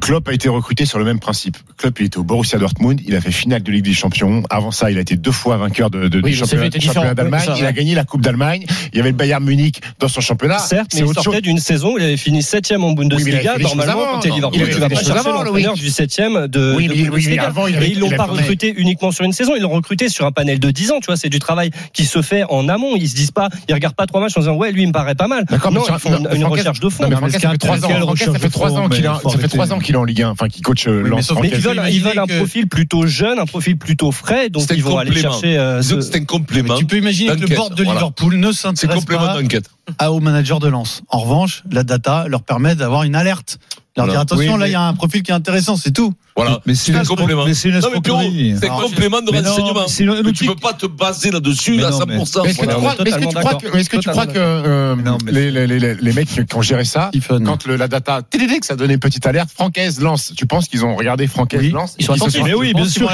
Klopp 0.00 0.28
a 0.28 0.32
été 0.32 0.48
recruté 0.48 0.86
sur 0.86 0.98
le 0.98 1.04
même 1.04 1.20
principe. 1.20 1.56
Klopp, 1.76 2.00
il 2.00 2.06
était 2.06 2.18
au 2.18 2.24
Borussia 2.24 2.58
Dortmund, 2.58 3.00
il 3.06 3.14
a 3.14 3.20
fait 3.20 3.30
finale 3.30 3.62
de 3.62 3.70
Ligue 3.70 3.84
des 3.84 3.92
Champions. 3.92 4.42
Avant 4.50 4.70
ça, 4.70 4.90
il 4.90 4.98
a 4.98 5.00
été 5.00 5.16
deux 5.16 5.32
fois 5.32 5.56
vainqueur 5.56 5.90
de, 5.90 6.08
de, 6.08 6.20
Oui, 6.22 6.34
championnat, 6.34 6.68
d'Allemagne. 7.14 7.42
Oui, 7.48 7.54
il 7.58 7.66
a 7.66 7.72
gagné 7.72 7.94
la 7.94 8.04
Coupe 8.04 8.22
d'Allemagne. 8.22 8.64
Il 8.92 8.96
y 8.96 9.00
avait 9.00 9.10
le 9.10 9.16
Bayern 9.16 9.44
Munich 9.44 9.80
dans 9.98 10.08
son 10.08 10.20
championnat. 10.20 10.58
Certes, 10.58 10.92
mais 10.94 11.00
il 11.00 11.14
sortait 11.14 11.40
d'une 11.40 11.58
saison 11.58 11.94
où 11.94 11.98
il 11.98 12.04
avait 12.04 12.16
fini 12.16 12.42
7 12.42 12.72
en 12.72 12.88
Oui, 12.88 12.94
Bundesliga. 12.94 13.52
choses 13.58 13.62
Normalement, 13.62 14.06
quand 14.12 14.18
t'es 14.20 14.30
Liverpool, 14.30 14.68
tu 14.70 14.78
vas 14.78 14.88
pas 14.88 14.94
chercher 14.96 15.12
avant, 15.12 15.42
l'entraîneur 15.42 15.74
du 15.74 15.90
7 15.90 16.10
de, 16.48 16.74
Oui, 16.76 16.86
de 16.88 16.92
oui, 16.92 17.08
Bundesliga. 17.08 17.46
avant, 17.46 17.66
il 17.66 17.76
avait- 17.76 17.88
Et 17.88 17.92
ils 17.92 17.98
l'ont 18.00 18.10
pas 18.10 18.24
recruté 18.24 18.72
uniquement 18.76 19.12
sur 19.12 19.24
une 19.24 19.32
saison, 19.32 19.52
ils 19.56 19.62
l'ont 19.62 19.70
recruté 19.70 20.08
sur 20.08 20.26
un 20.26 20.32
panel 20.32 20.58
de 20.58 20.70
10 20.70 20.92
ans, 20.92 21.00
tu 21.00 21.06
vois, 21.06 21.16
c'est 21.16 21.28
du 21.28 21.38
travail 21.38 21.70
qui 21.92 22.04
se 22.04 22.22
fait 22.22 22.44
en 22.48 22.68
amont. 22.68 22.96
Ils 22.96 23.08
se 23.08 23.14
disent 23.14 23.30
pas, 23.30 23.48
ils 23.68 23.74
regardent 23.74 23.94
pas 23.96 24.06
trois 24.06 24.20
matchs 24.20 24.36
en 24.36 24.40
disant, 24.40 24.54
ouais, 24.56 24.72
lui, 24.72 24.82
il 24.82 24.88
me 24.88 24.92
paraît 24.92 25.14
pas 25.14 25.28
mal. 25.28 25.44
D'accord, 25.48 25.72
non, 25.72 25.82
ils 25.88 25.98
font 25.98 26.16
une, 26.32 26.44
recherche 26.44 26.80
de 26.80 26.88
fond. 26.88 27.04
Ça 27.10 28.38
fait 28.38 28.48
trois 28.48 29.72
ans 29.72 29.78
qu'il 29.78 29.89
qu'il 29.90 29.96
est 29.96 29.98
en 29.98 30.04
Ligue 30.04 30.22
1, 30.22 30.30
enfin 30.30 30.48
qu'il 30.48 30.62
coach 30.62 30.86
euh, 30.86 31.02
Oui, 31.02 31.10
Lens. 31.10 31.32
Mais 31.40 31.48
ils 31.48 31.54
veulent, 31.56 31.82
ils 31.90 32.02
veulent 32.02 32.18
un 32.18 32.26
profil 32.26 32.68
plutôt 32.68 33.06
jeune, 33.06 33.38
un 33.38 33.46
profil 33.46 33.76
plutôt 33.76 34.12
frais, 34.12 34.48
donc 34.48 34.64
ils 34.74 34.82
vont 34.82 34.98
aller 34.98 35.12
chercher. 35.20 35.58
euh, 35.58 35.82
ce- 35.82 36.00
c'est 36.00 36.16
un 36.16 36.24
complément. 36.24 36.76
Tu 36.76 36.84
peux 36.84 36.96
imaginer 36.98 37.34
que 37.36 37.40
le 37.40 37.54
board 37.56 37.74
de 37.74 37.82
voilà. 37.84 38.00
Liverpool 38.00 38.36
ne 38.36 38.52
C'est 38.52 38.60
s'intéresse 38.62 38.96
complément 39.00 39.26
pas 39.26 39.40
d'enquête. 39.42 39.68
à- 39.98 40.12
au 40.12 40.20
manager 40.20 40.60
de 40.60 40.68
Lens. 40.68 41.02
En 41.08 41.18
revanche, 41.18 41.62
la 41.70 41.82
data 41.82 42.26
leur 42.28 42.42
permet 42.42 42.74
d'avoir 42.74 43.02
une 43.02 43.14
alerte. 43.16 43.58
Leur 43.96 44.06
Voilà. 44.06 44.12
dire 44.12 44.20
attention, 44.20 44.52
Oui, 44.54 44.58
là 44.60 44.64
mais- 44.64 44.68
il 44.68 44.72
y 44.72 44.76
a 44.76 44.82
un 44.82 44.94
profil 44.94 45.22
qui 45.24 45.32
est 45.32 45.34
intéressant, 45.34 45.76
c'est 45.76 45.90
tout. 45.90 46.12
Voilà. 46.36 46.60
Mais 46.64 46.74
c'est 46.76 46.94
un 46.94 47.04
complément. 47.04 47.44
mais 47.44 47.54
c'est 47.54 47.68
une 47.70 47.80
Non, 47.80 47.88
mais 47.92 48.00
Pierrot, 48.00 48.20
escroquerie. 48.20 48.54
c'est 48.60 48.70
un 48.70 48.74
complément 48.76 49.20
de 49.20 49.32
mais 49.32 49.42
non, 49.42 49.50
renseignement. 49.50 49.84
tu 50.22 50.28
outil- 50.28 50.46
peux 50.46 50.54
pas 50.54 50.72
te 50.74 50.86
baser 50.86 51.32
là-dessus 51.32 51.72
Mais 51.76 51.84
à 51.84 51.90
non, 51.90 51.98
100%. 51.98 52.42
Mais 52.44 52.50
est-ce 52.50 52.58
que 52.58 52.66
tu 52.66 52.68
crois, 52.72 52.92
que 52.94 53.02
tu 53.02 53.04
totalement 53.04 53.28
crois 53.30 53.42
d'accord. 53.42 53.60
que, 53.62 53.76
est-ce 53.76 53.90
que 53.90 53.96
tu 53.96 54.08
crois 54.08 54.26
que 54.26 54.32
euh, 54.38 54.94
Non, 54.96 55.18
mais- 55.24 55.32
les, 55.32 55.50
les, 55.50 55.66
les, 55.66 55.94
les 55.96 56.12
mecs 56.12 56.28
qui 56.28 56.54
ont 56.56 56.62
géré 56.62 56.84
ça, 56.84 57.10
Stephen. 57.12 57.44
quand 57.44 57.66
le, 57.66 57.74
la 57.76 57.88
data, 57.88 58.22
que 58.22 58.38
ça 58.66 58.76
donnait 58.76 58.94
une 58.94 59.00
petite 59.00 59.26
alerte, 59.26 59.50
Francaise 59.52 60.00
lance. 60.00 60.32
Tu 60.36 60.46
penses 60.46 60.68
qu'ils 60.68 60.84
ont 60.84 60.94
regardé 60.94 61.26
Francaise 61.26 61.60
Oui. 61.60 61.70
lance 61.70 61.96
Ils 61.98 62.04
sont 62.06 62.12
attentifs. 62.12 62.42
Mais 62.44 62.54
oui, 62.54 62.72
bien 62.74 62.88
sûr. 62.88 63.10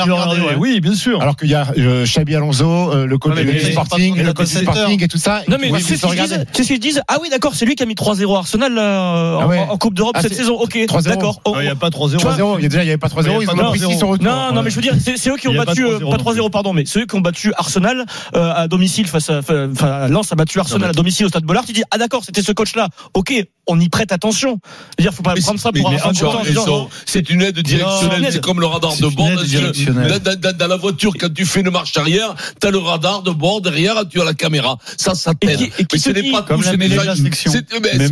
Oui, 0.59 0.81
bien 0.81 0.95
sûr. 0.95 1.21
Alors 1.23 1.37
qu'il 1.37 1.49
y 1.49 1.55
a 1.55 1.67
euh, 1.79 2.05
Xabi 2.05 2.35
Alonso, 2.37 2.67
euh, 2.93 3.07
le 3.07 3.19
coach 3.19 3.35
du 3.35 3.73
Sporting, 3.73 4.15
le 4.23 4.33
coach 4.35 4.49
Sporting 4.49 5.03
et 5.03 5.09
tout 5.09 5.19
ça. 5.19 5.43
Non 5.49 5.57
mais 5.59 5.73
c'est 5.81 5.97
ce 5.97 6.07
qu'ils 6.07 6.21
disent. 6.21 6.45
C'est 6.53 6.63
ce 6.63 6.69
qu'ils 6.69 6.81
disent. 6.81 7.01
Ah 7.09 7.17
oui 7.23 7.29
d'accord, 7.31 7.55
c'est 7.55 7.65
lui 7.65 7.75
qui 7.77 7.83
a 7.83 7.87
mis 7.87 7.95
3-0 7.95 8.35
à 8.37 8.39
Arsenal 8.41 8.79
Ah 8.79 9.47
en, 9.71 9.79
Coupe 9.79 9.95
d'Europe 9.95 10.17
cette 10.21 10.35
saison. 10.35 10.59
Ok, 10.67 10.77
3-0. 10.87 11.03
d'accord. 11.05 11.41
Oh, 11.45 11.53
Non, 11.55 11.61
Il 11.61 11.65
n'y 11.65 11.69
a 11.71 11.75
pas 11.75 11.89
3-0. 11.89 12.19
3-0. 12.19 12.57
Il 12.59 12.63
y 12.63 12.67
a 12.67 12.69
déjà, 12.69 12.83
il 12.83 12.87
n'y 12.87 12.91
avait 12.91 12.99
pas 12.99 13.09
3-0. 13.09 13.23
Il 13.43 13.47
y 13.47 13.51
a 13.51 13.53
Ils 13.55 13.61
ont 13.61 13.71
pris 13.71 13.81
3-0. 13.81 13.93
6 13.97 14.03
au 14.03 14.07
retour. 14.09 14.25
Non, 14.27 14.53
non, 14.53 14.63
mais 14.63 14.71
je 14.71 14.77
veux 14.77 14.83
dire, 14.83 14.95
c'est 15.01 15.31
eux 15.31 15.37
qui 15.37 15.49
ont 15.49 15.55
battu, 15.55 15.85
euh, 15.85 15.99
3-0 15.99 16.11
pas 16.11 16.17
non 16.19 16.25
3-0, 16.49 16.51
pardon, 16.51 16.73
mais 16.73 16.85
ceux 16.87 17.07
qui 17.07 17.15
ont 17.15 17.21
battu 17.21 17.53
Arsenal 17.57 18.05
euh, 18.35 18.53
à 18.55 18.69
domicile 18.69 19.07
face 19.07 19.31
à, 19.31 19.39
enfin, 19.41 20.09
Lens 20.09 20.33
a 20.33 20.37
battu 20.37 20.59
Arsenal 20.61 20.91
à 20.91 20.93
domicile 20.93 21.27
au 21.27 21.29
stade 21.29 21.45
Bollard. 21.45 21.65
Tu 21.65 21.73
dis, 21.73 21.83
ah 21.91 21.99
d'accord, 21.99 22.25
c'était 22.25 22.43
ce 22.43 22.53
coach-là. 22.53 22.89
Ok, 23.15 23.33
on 23.67 23.81
y 23.81 23.89
prête 23.89 24.13
attention. 24.13 24.59
Je 24.99 25.03
veux 25.05 25.09
dire, 25.11 25.15
faut 25.15 25.23
pas 25.23 25.35
prendre 25.35 25.59
ça 25.61 25.73
pour 25.73 25.91
un 25.91 26.89
C'est 27.07 27.31
une 27.31 27.43
aide 27.43 27.59
directionnelle, 27.59 28.27
c'est 28.31 28.41
comme 28.41 28.61
le 28.61 28.67
radar 28.67 28.93
c'est 28.93 29.03
de 29.03 29.09
une 29.09 29.15
bord. 29.15 29.29
aide 29.31 30.53
Dans, 30.59 30.67
la 30.69 30.77
voiture, 30.77 31.13
quand 31.19 31.33
tu 31.33 31.45
fais 31.45 31.61
une 31.61 31.71
marche 31.71 31.97
arrière, 31.97 32.35
t'as 32.61 32.71
le 32.71 32.79
radar 32.79 33.23
de 33.23 33.31
bord, 33.31 33.61
derrière, 33.61 34.09
tu 34.09 34.21
as 34.21 34.25
la 34.25 34.35
caméra. 34.35 34.79
Ça, 34.97 35.15
ça 35.15 35.35
t'aide. 35.35 35.57
qui- 35.59 35.65
et 35.79 35.85
qui 35.85 35.87
Mais 35.95 35.99
ce 35.99 36.11
n'est 36.11 36.31
pas 36.31 36.43
comme 36.43 36.63
la 36.63 37.17
section. 37.17 37.53
c'est- 37.53 37.67
mais- 37.83 38.07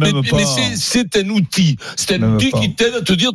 un 1.17 1.29
outil. 1.31 1.77
C'est 1.97 2.13
un 2.15 2.23
outil 2.35 2.44
pas. 2.51 2.61
qui 2.61 2.75
t'aide 2.75 2.95
à 2.95 3.01
te 3.03 3.13
dire, 3.13 3.31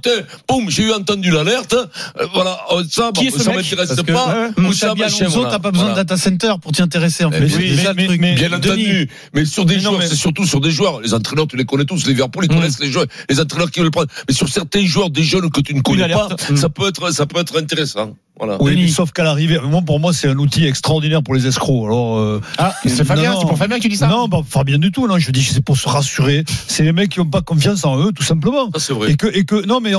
boum, 0.48 0.70
j'ai 0.70 0.84
eu 0.84 0.92
entendu 0.94 1.32
l'alerte, 1.32 1.74
euh, 1.74 2.26
voilà, 2.34 2.60
euh, 2.72 2.84
ça, 2.90 3.12
Qui 3.14 3.32
ça 3.32 3.52
m'intéresse 3.52 3.96
que, 3.96 4.12
pas, 4.12 4.50
ou 4.58 4.74
ça, 4.74 4.96
machin, 4.96 5.26
Alonso, 5.26 5.44
t'as 5.46 5.60
pas 5.60 5.72
besoin 5.72 5.88
Voilà. 5.90 6.04
de 6.04 6.08
data 6.08 6.18
center 6.22 6.54
pour 6.62 6.72
t'y 6.72 6.82
intéresser 6.82 7.26
en 7.26 7.32
fait. 7.32 7.46
Bien 7.46 7.94
Denis. 7.94 8.54
entendu, 8.56 9.10
mais 9.34 9.46
sur 9.46 9.66
des 9.66 9.80
joueurs, 9.80 9.98
mais- 10.00 10.08
c'est 10.08 10.16
surtout 10.16 10.46
sur 10.46 10.62
des 10.62 10.72
joueurs. 10.72 11.02
Les 11.02 11.14
entraîneurs, 11.14 11.48
tu 11.48 11.56
les 11.58 11.66
connais 11.66 11.86
tous. 11.86 12.06
Liverpool, 12.08 12.46
ils 12.46 12.52
Mm. 12.52 12.56
connaissent 12.56 12.80
les 12.80 12.92
joueurs, 12.92 13.06
les 13.30 13.40
entraîneurs 13.40 13.72
qui 13.72 13.80
veulent 13.80 13.88
le 13.88 13.92
prendre. 13.92 14.08
Mais 14.28 14.34
sur 14.34 14.48
certains 14.50 14.86
joueurs, 14.86 15.10
des 15.10 15.24
jeunes 15.24 15.50
que 15.50 15.62
tu 15.62 15.74
ne 15.74 15.82
connais 15.82 16.10
pas. 16.10 16.30
Mm. 16.50 16.58
ça 16.58 16.70
peut 16.70 16.88
être, 16.88 17.12
ça 17.14 17.26
peut 17.26 17.40
être 17.40 17.58
intéressant. 17.60 18.16
Voilà. 18.40 18.58
Oui, 18.62 18.90
sauf 18.90 19.12
qu'à 19.12 19.24
l'arrivée, 19.24 19.60
moi, 19.64 19.82
pour 19.82 20.00
moi, 20.00 20.14
c'est 20.14 20.30
un 20.30 20.38
outil 20.38 20.66
extraordinaire 20.66 21.22
pour 21.22 21.36
les 21.36 21.46
escrocs. 21.46 21.86
Alors, 21.86 22.18
euh, 22.18 22.42
Ah, 22.58 22.74
c'est 22.86 23.04
Fabien, 23.04 23.36
c'est 23.40 23.46
pour 23.48 23.58
Fabien 23.58 23.78
que 23.78 23.82
tu 23.84 23.90
dis 23.90 23.98
ça 23.98 24.08
Non, 24.08 24.30
pas 24.30 24.42
Fabien 24.48 24.78
du 24.80 24.92
tout. 24.92 25.08
Non, 25.08 25.18
je 25.20 25.30
dis, 25.32 25.44
c'est 25.44 25.62
pour 25.64 25.78
se 25.78 25.90
rassurer. 25.90 26.46
C'est 26.68 26.84
les 26.84 26.94
mecs 26.94 27.10
qui 27.10 27.20
n'ont 27.20 27.26
pas 27.26 27.42
confiance 27.42 27.84
en 27.86 28.00
eux, 28.00 28.12
tout 28.14 28.24
simplement. 28.24 28.70
C'est 28.78 28.94
vrai. 28.94 29.12
Et 29.12 29.16
que, 29.18 29.28
et 29.28 29.44
que, 29.44 29.66
non, 29.66 29.80
mais 29.82 29.94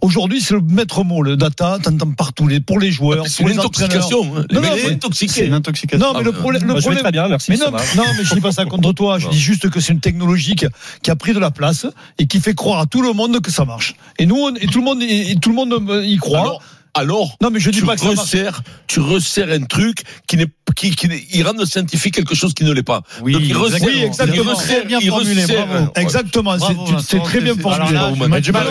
aujourd'hui, 0.00 0.40
c'est 0.40 0.54
le 0.54 0.60
maître 0.60 1.02
mot, 1.04 1.22
le 1.22 1.36
data, 1.36 1.78
t'entends 1.82 2.12
partout, 2.12 2.46
les, 2.46 2.60
pour 2.60 2.78
les 2.78 2.90
joueurs, 2.90 3.26
C'est 3.26 3.42
pour 3.42 3.50
une 3.50 3.58
les 3.58 3.64
entraîneurs. 3.64 3.96
intoxication. 3.96 4.36
hein. 4.38 4.44
Les 4.50 4.56
Non, 4.56 4.62
mais- 4.62 4.80
C'est 4.80 4.92
intoxiqués. 4.92 5.46
une 5.46 5.54
intoxication. 5.54 6.06
Non, 6.06 6.18
mais 6.18 6.24
le 6.24 6.32
problème, 6.32 6.62
le 6.66 6.74
problème, 6.74 7.00
très 7.02 7.12
bien, 7.12 7.28
merci. 7.28 7.50
mais 7.50 7.56
ça 7.56 7.70
non, 7.96 8.04
mais 8.16 8.24
je 8.24 8.34
dis 8.34 8.40
pas 8.40 8.52
ça 8.52 8.64
contre 8.64 8.92
toi. 8.92 9.18
Je 9.18 9.28
dis 9.28 9.38
juste 9.40 9.68
que 9.70 9.80
c'est 9.80 9.92
une 9.92 10.00
technologie 10.00 10.54
qui 10.54 10.66
a, 10.66 10.70
qui 11.02 11.10
a 11.10 11.16
pris 11.16 11.32
de 11.34 11.38
la 11.38 11.50
place 11.50 11.86
et 12.18 12.26
qui 12.26 12.40
fait 12.40 12.54
croire 12.54 12.80
à 12.80 12.86
tout 12.86 13.02
le 13.02 13.12
monde 13.12 13.40
que 13.40 13.50
ça 13.50 13.64
marche. 13.64 13.94
Et 14.18 14.26
nous, 14.26 14.36
on- 14.36 14.54
et 14.54 14.66
tout 14.66 14.78
le 14.78 14.84
monde, 14.84 15.02
et, 15.02 15.32
et 15.32 15.36
tout 15.36 15.48
le 15.50 15.54
monde 15.56 15.72
euh, 15.90 16.04
y 16.04 16.16
croit. 16.16 16.40
Alors, 16.40 16.62
alors, 16.94 17.36
non, 17.40 17.48
mais 17.50 17.58
je 17.58 17.70
dis 17.70 17.78
tu 17.80 17.86
pas 17.86 17.94
que 17.94 18.00
ça 18.02 18.08
marche. 18.08 18.18
resserres, 18.20 18.62
tu 18.86 19.00
resserres 19.00 19.48
un 19.50 19.64
truc 19.64 20.02
qui 20.26 20.36
n'est, 20.36 20.46
qui, 20.76 20.90
qui, 20.94 21.08
il 21.32 21.42
rend 21.46 21.52
scientifique 21.64 22.14
quelque 22.14 22.34
chose 22.34 22.52
qui 22.52 22.64
ne 22.64 22.72
l'est 22.72 22.82
pas. 22.82 23.02
Oui, 23.22 23.32
Donc, 23.32 23.42
il 23.44 23.50
exactement. 23.50 23.64
resserre, 23.64 23.88
Oui, 23.88 23.92
il 23.96 24.04
exactement. 24.04 24.54
resserre, 24.54 24.86
Bien 24.86 24.98
il 25.00 25.08
formulé, 25.08 25.40
resserre. 25.42 25.66
bravo. 25.66 25.92
Exactement, 25.96 26.54
c'est- 27.00 27.18
très 27.20 27.40
bien 27.40 27.54
formulé. 27.54 27.94
T'as 28.30 28.40
du 28.40 28.52
mal, 28.52 28.66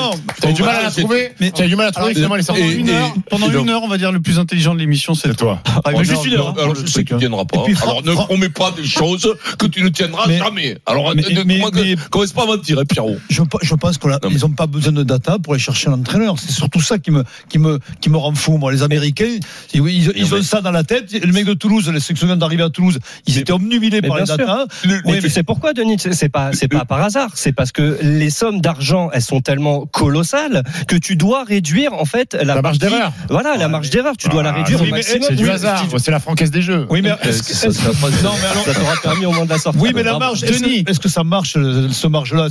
du 0.54 0.62
mal 0.64 0.76
à 0.76 0.84
la 0.84 0.92
trouver. 0.92 1.32
mais- 1.40 1.52
T'as 1.52 1.66
du 1.68 1.76
mal 1.76 1.88
à 1.88 1.92
trouver, 1.92 2.06
Alors, 2.06 2.16
finalement, 2.16 2.36
les 2.36 2.44
Pendant 2.44 2.70
une 2.70 2.90
heure, 2.90 3.14
pendant 3.30 3.48
et 3.50 3.52
donc- 3.54 3.64
une 3.64 3.70
heure, 3.70 3.84
on 3.84 3.88
va 3.88 3.98
dire 3.98 4.12
le 4.12 4.20
plus 4.22 4.38
intelligent 4.38 4.76
de 4.76 4.80
l'émission, 4.80 5.16
c'est 5.16 5.36
toi. 5.36 5.62
Ah, 5.66 5.82
Alors, 5.86 6.04
juste 6.04 6.24
une 6.26 6.34
heure. 6.36 6.54
alors, 6.60 6.76
je 6.76 6.86
sais 6.86 7.04
que 7.04 7.10
tu 7.10 7.14
ne 7.16 7.20
tiendras 7.20 7.46
pas. 7.46 7.64
Alors, 7.82 8.04
ne 8.04 8.14
promets 8.14 8.50
pas 8.50 8.72
des 8.72 8.86
choses 8.86 9.36
que 9.58 9.66
tu 9.66 9.82
ne 9.84 9.90
tiendras 9.90 10.28
Mais- 10.28 10.38
jamais. 10.38 10.78
Alors, 10.86 11.14
mais- 11.16 11.22
ne- 11.24 11.44
mais- 11.44 11.60
comment- 11.60 11.72
mais- 11.74 11.96
commence 12.12 12.32
pas 12.34 12.44
à 12.44 12.46
mentir, 12.46 12.78
hein, 12.80 12.86
Pierrot. 12.86 13.18
Je, 13.30 13.42
pense 13.76 13.98
qu'ils 13.98 14.40
n'ont 14.42 14.50
pas 14.52 14.68
besoin 14.68 14.92
de 14.92 15.04
data 15.04 15.38
pour 15.40 15.54
aller 15.54 15.62
chercher 15.64 15.90
un 15.90 15.94
entraîneur. 15.94 16.36
C'est 16.38 16.52
surtout 16.52 16.82
ça 16.82 17.00
qui 17.00 17.10
me, 17.12 17.24
qui 17.50 17.58
me, 17.58 17.80
qui 18.00 18.10
me 18.12 18.18
rend 18.18 18.34
fou, 18.36 18.58
moi. 18.58 18.72
Les 18.72 18.84
Américains, 18.84 19.38
ils, 19.74 19.82
ils- 19.82 20.12
ils 20.16 20.30
Non, 20.30 20.38
ont 20.38 20.42
ça 20.44 20.62
dans 20.62 20.72
la 20.72 20.84
tête. 20.84 21.12
Le 21.14 21.32
mec 21.32 21.46
de 21.46 21.54
Toulouse, 21.54 21.90
les 21.90 22.00
viennent 22.14 22.38
d'arriver 22.40 22.64
à 22.64 22.70
Toulouse, 22.70 23.00
ils 23.26 23.38
étaient 23.38 23.52
omnubilés 23.54 24.02
mais 24.02 24.08
par 24.10 24.18
les 24.18 24.24
bien 24.24 24.36
sûr. 24.36 24.46
data. 24.46 24.66
Le- 24.86 25.02
Mais 25.06 25.20
tu 25.20 25.30
sais 25.30 25.44
pourquoi, 25.44 25.74
Denis? 25.74 25.98
C'est 26.12 26.30
pas, 26.30 26.52
c'est 26.54 26.68
pas 26.68 26.86
par 26.86 27.02
hasard. 27.02 27.32
C'est 27.36 27.52
parce 27.54 27.72
que 27.72 27.98
les 28.02 28.30
sommes 28.30 28.62
d'argent, 28.62 29.10
elles 29.14 29.22
sont 29.22 29.42
tellement 29.42 29.86
colossales 29.86 30.64
que 30.88 30.96
tu 30.96 31.16
dois 31.16 31.44
réduire 31.44 31.94
en 31.94 32.06
fait 32.06 32.34
la, 32.34 32.56
La 32.56 32.62
marge 32.62 32.80
d'erreur. 32.80 33.12
Voilà, 33.30 33.56
la 33.58 33.68
marge 33.68 33.90
d'erreur. 33.90 34.16
Tu 34.18 34.30
dois 34.30 34.44
la 34.44 34.50
Ah, 34.50 34.64
réduire 34.64 34.82
oui. 34.82 34.92
C'est 35.02 35.36
du 35.36 35.50
hasard. 35.50 35.86
C'est 35.98 36.12
la 36.12 36.20
francaise 36.20 36.52
des 36.52 36.62
jeux. 36.62 36.86
Oui, 36.90 37.02
mais 37.02 37.12
Euh, 37.12 37.16
est-ce 37.24 37.44
que- 37.44 37.54
ça- 37.54 37.72
ça- 37.72 37.94
ça- 37.94 38.08
non, 38.24 38.32
mais 38.42 38.48
alors, 38.48 38.66
Ça 38.66 38.74
t'aura 38.74 38.96
permis 39.02 39.26
au 39.26 39.32
moins 39.32 39.46
de 39.46 39.50
la 39.50 39.58
sortir. 39.58 39.82
oui, 39.82 39.92
mais 39.96 40.04
la 40.04 40.18
marge, 40.20 40.42
Denis. 40.42 40.84
est-ce 40.88 41.00
que 41.00 41.10
ça 41.10 41.24
marche, 41.24 41.56
euh, 41.58 41.88
ce 41.92 42.08
marge-là? 42.08 42.48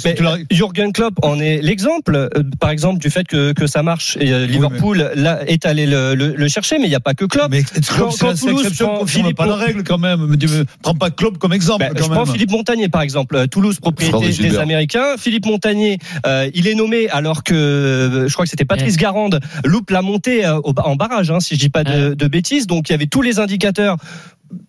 Jurgen 0.50 0.92
Klopp 0.92 1.14
en 1.22 1.38
est 1.38 1.60
l'exemple, 1.62 2.14
euh, 2.16 2.28
par 2.58 2.70
exemple, 2.70 2.98
du 3.00 3.10
fait 3.10 3.26
que, 3.26 3.52
que 3.52 3.66
ça 3.66 3.82
marche. 3.82 4.16
Et 4.20 4.46
Liverpool 4.46 5.10
là, 5.14 5.40
est 5.52 5.66
allé 5.66 5.86
le, 5.86 6.14
le- 6.14 6.34
le 6.34 6.48
chercher, 6.48 6.78
mais 6.78 6.84
il 6.86 6.88
n'y 6.90 6.94
a 6.94 7.00
pas 7.00 7.14
que 7.14 7.24
Klopp. 7.24 7.50
Mais 7.50 7.62
Quand- 7.62 8.10
c'est 8.10 8.20
quand 8.20 8.28
la 8.28 8.34
Toulouse 8.34 8.60
exception 8.60 8.86
prend 8.86 8.98
confirme 9.00 9.22
Philippe 9.24 9.36
pas 9.36 9.46
la 9.46 9.54
règle 9.56 9.82
quand 9.84 9.98
même. 9.98 10.26
Me- 10.26 10.64
Prends 10.82 10.94
pas 10.94 11.10
Klopp 11.10 11.38
comme 11.38 11.52
exemple 11.52 11.84
Ben, 11.84 11.92
quand 11.94 12.04
je 12.04 12.10
prends. 12.10 12.26
Philippe 12.26 12.50
Montagnier 12.50 12.88
par 12.88 13.02
exemple, 13.02 13.36
Euh, 13.36 13.46
Toulouse 13.46 13.78
propriété 13.80 14.28
des. 14.48 14.56
Américains. 14.58 15.16
Philippe 15.18 15.46
Montagnier, 15.46 15.98
euh, 16.26 16.50
il 16.54 16.66
est 16.68 16.74
nommé 16.74 17.08
alors 17.10 17.42
que 17.44 17.54
euh, 17.54 18.28
je 18.28 18.32
crois 18.32 18.44
que 18.44 18.50
c'était 18.50 18.64
Patrice 18.64 18.96
Garande 18.96 19.40
loupe 19.64 19.90
la 19.90 20.02
montée 20.02 20.46
au- 20.48 20.74
en 20.78 20.96
barrage, 20.96 21.30
hein, 21.30 21.40
si 21.40 21.54
je 21.54 21.60
dis 21.60 21.68
pas 21.68 21.84
de, 21.84 22.14
de 22.14 22.26
bêtises. 22.26 22.66
Donc 22.66 22.88
il 22.88 22.92
y 22.92 22.94
avait 22.94 23.06
tous 23.06 23.22
les 23.22 23.38
indicateurs. 23.38 23.96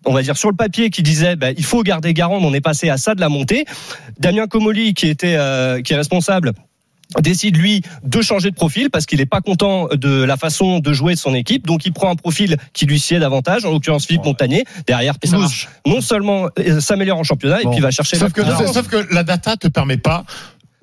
On 0.06 0.14
va 0.14 0.22
dire 0.22 0.38
sur 0.38 0.50
le 0.50 0.56
papier 0.56 0.90
qui 0.92 1.02
disait 1.02 1.36
ben, 1.36 1.54
il 1.58 1.64
faut 1.66 1.82
garder 1.82 2.14
Garande. 2.14 2.44
On 2.46 2.54
est 2.54 2.62
passé 2.62 2.90
à 2.90 2.98
ça 2.98 3.16
de 3.16 3.20
la 3.22 3.30
montée. 3.30 3.66
Damien 4.20 4.46
Comoli 4.48 4.94
qui 4.94 5.08
était 5.08 5.36
euh, 5.38 5.82
qui 5.82 5.94
est 5.94 5.96
responsable 5.98 6.52
décide 7.22 7.58
lui 7.58 7.82
de 8.04 8.22
changer 8.22 8.50
de 8.52 8.56
profil 8.56 8.90
parce 8.90 9.06
qu'il 9.06 9.20
n'est 9.20 9.26
pas 9.26 9.42
content 9.42 9.88
de 9.92 10.24
la 10.24 10.38
façon 10.38 10.80
de 10.80 10.94
jouer 10.94 11.14
de 11.14 11.20
son 11.20 11.34
équipe 11.34 11.68
donc 11.68 11.86
il 11.86 11.92
prend 11.94 12.10
un 12.10 12.16
profil 12.16 12.58
qui 12.74 12.86
lui 12.86 13.00
sied 13.00 13.20
davantage 13.20 13.66
en 13.66 13.72
l'occurrence 13.72 14.06
Philippe 14.06 14.24
Montagnier 14.26 14.64
derrière 14.88 15.16
marche. 15.32 15.68
non 15.86 16.02
seulement 16.02 16.48
euh, 16.60 16.80
s'améliore 16.80 17.18
en 17.20 17.24
championnat 17.24 17.60
Bon. 17.64 17.72
et 17.72 17.74
puis 17.76 17.82
va 17.82 17.92
chercher 17.92 18.18
Sauf 18.18 18.32
que, 18.34 18.42
la- 18.42 18.56
sauf- 18.58 18.72
sauf 18.74 18.88
que 18.88 19.14
la 19.14 19.24
data 19.24 19.58
te 19.58 19.68
permet 19.68 19.98
pas 19.98 20.24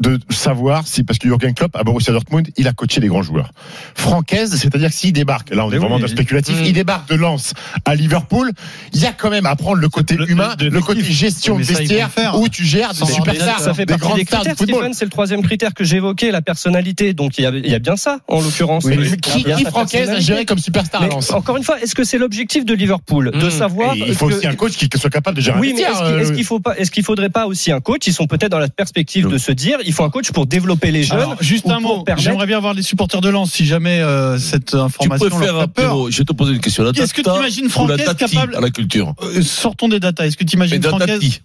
de 0.00 0.18
savoir 0.30 0.86
si, 0.86 1.02
parce 1.02 1.18
que 1.18 1.26
Jürgen 1.26 1.54
Klopp, 1.54 1.74
à 1.74 1.82
Borussia 1.82 2.12
Dortmund, 2.12 2.48
il 2.56 2.68
a 2.68 2.72
coaché 2.72 3.00
des 3.00 3.08
grands 3.08 3.22
joueurs. 3.22 3.50
Francaise, 3.96 4.54
c'est-à-dire 4.56 4.90
que 4.90 4.94
s'il 4.94 5.12
débarque, 5.12 5.54
là 5.54 5.66
on 5.66 5.72
est 5.72 5.78
vraiment 5.78 5.96
dans 5.96 6.02
le 6.02 6.08
spéculatif, 6.08 6.60
Mm. 6.60 6.64
il 6.66 6.72
débarque 6.72 7.08
de 7.08 7.16
Lens 7.16 7.52
à 7.84 7.94
Liverpool, 7.94 8.52
il 8.92 9.00
y 9.00 9.06
a 9.06 9.12
quand 9.12 9.30
même 9.30 9.46
à 9.46 9.56
prendre 9.56 9.78
le 9.80 9.88
côté 9.88 10.14
Le- 10.16 10.30
humain, 10.30 10.54
le- 10.60 10.68
le, 10.68 10.80
côté 10.80 11.02
gestion 11.02 11.58
de 11.58 11.64
vestiaire, 11.64 12.10
faire. 12.10 12.38
où 12.38 12.48
tu 12.48 12.64
gères 12.64 12.92
des 12.94 13.06
superstars, 13.06 13.60
ça 13.60 13.74
fait 13.74 13.86
des 13.86 13.96
grandes 13.96 14.16
des 14.18 14.24
stars 14.24 14.42
critères, 14.44 14.56
football. 14.56 14.90
C'est 14.92 15.04
le 15.04 15.10
troisième 15.10 15.42
critère 15.42 15.74
que 15.74 15.82
j'évoquais, 15.84 16.30
la 16.30 16.42
personnalité. 16.42 17.12
Donc 17.12 17.38
il 17.38 17.42
y 17.42 17.46
a, 17.46 17.50
il 17.50 17.66
y 17.68 17.74
a 17.74 17.78
bien 17.80 17.96
ça, 17.96 18.20
en 18.28 18.40
l'occurrence. 18.40 18.84
Oui, 18.84 18.96
qui, 19.20 19.42
qui 19.44 19.64
Francaise 19.64 20.10
a 20.10 20.20
géré 20.20 20.44
comme 20.44 20.58
superstar 20.58 21.02
à 21.02 21.08
Lens 21.08 21.30
encore 21.32 21.56
une 21.56 21.64
fois, 21.64 21.80
est-ce 21.80 21.94
que 21.94 22.04
c'est 22.04 22.18
l'objectif 22.18 22.64
de 22.64 22.74
Liverpool 22.74 23.30
de 23.32 23.46
Mmh. 23.46 23.50
savoir 23.50 23.94
Et 23.94 24.04
Il 24.08 24.14
faut 24.14 24.28
que- 24.28 24.34
aussi 24.34 24.46
un 24.46 24.54
coach 24.54 24.76
qui 24.76 24.88
soit 24.98 25.10
capable 25.10 25.36
de 25.36 25.42
gérer 25.42 25.56
un 25.58 25.60
oui, 25.60 25.72
mais 25.74 25.82
est-ce 25.82 25.98
qu'il 25.98 26.20
est-ce 26.20 26.30
euh, 26.30 26.34
qu'il 26.34 26.44
faut 26.44 26.60
pas, 26.60 26.78
est-ce 26.78 26.90
qu'il 26.90 27.02
faudrait 27.04 27.30
pas 27.30 27.46
aussi 27.46 27.72
un 27.72 27.80
coach? 27.80 28.06
Ils 28.06 28.12
sont 28.12 28.26
peut-être 28.26 28.50
dans 28.52 28.58
la 28.58 28.68
perspective 28.68 29.26
de 29.28 29.38
se 29.38 29.52
dire, 29.52 29.78
il 29.88 29.92
faut 29.94 30.04
un 30.04 30.10
coach 30.10 30.30
pour 30.30 30.46
développer 30.46 30.90
les 30.92 31.02
jeunes. 31.02 31.18
Alors, 31.18 31.36
juste 31.40 31.68
un 31.68 31.80
mot. 31.80 32.02
permettre- 32.04 32.22
J'aimerais 32.22 32.46
bien 32.46 32.60
voir 32.60 32.74
les 32.74 32.82
supporters 32.82 33.20
de 33.20 33.28
Lens 33.30 33.50
si 33.50 33.64
jamais 33.66 34.00
euh, 34.00 34.38
cette 34.38 34.66
Tu 34.66 34.76
information 34.76 35.26
leur 35.28 35.36
préfères, 35.38 35.60
fait 35.62 35.68
peur. 35.68 36.10
Je 36.10 36.18
vais 36.18 36.24
te 36.24 36.32
poser 36.32 36.52
une 36.52 36.60
question. 36.60 36.84
Est-ce 36.90 37.12
que 37.14 37.22
ou 37.22 37.24
la 37.24 37.68
Francaise 37.70 38.14
capable- 38.16 38.54
à 38.54 38.60
la 38.60 38.70
culture 38.70 39.14
Euh, 39.22 39.42
Sortons 39.42 39.88
des 39.88 39.98
data. 39.98 40.26
Est-ce 40.26 40.36
que 40.36 40.44
tu 40.44 40.56
imagines 40.56 40.82
Francaise, 40.82 41.40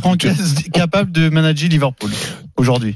Francaise 0.00 0.54
capable 0.72 1.12
de 1.12 1.28
manager 1.28 1.68
Liverpool 1.68 2.10
aujourd'hui 2.56 2.94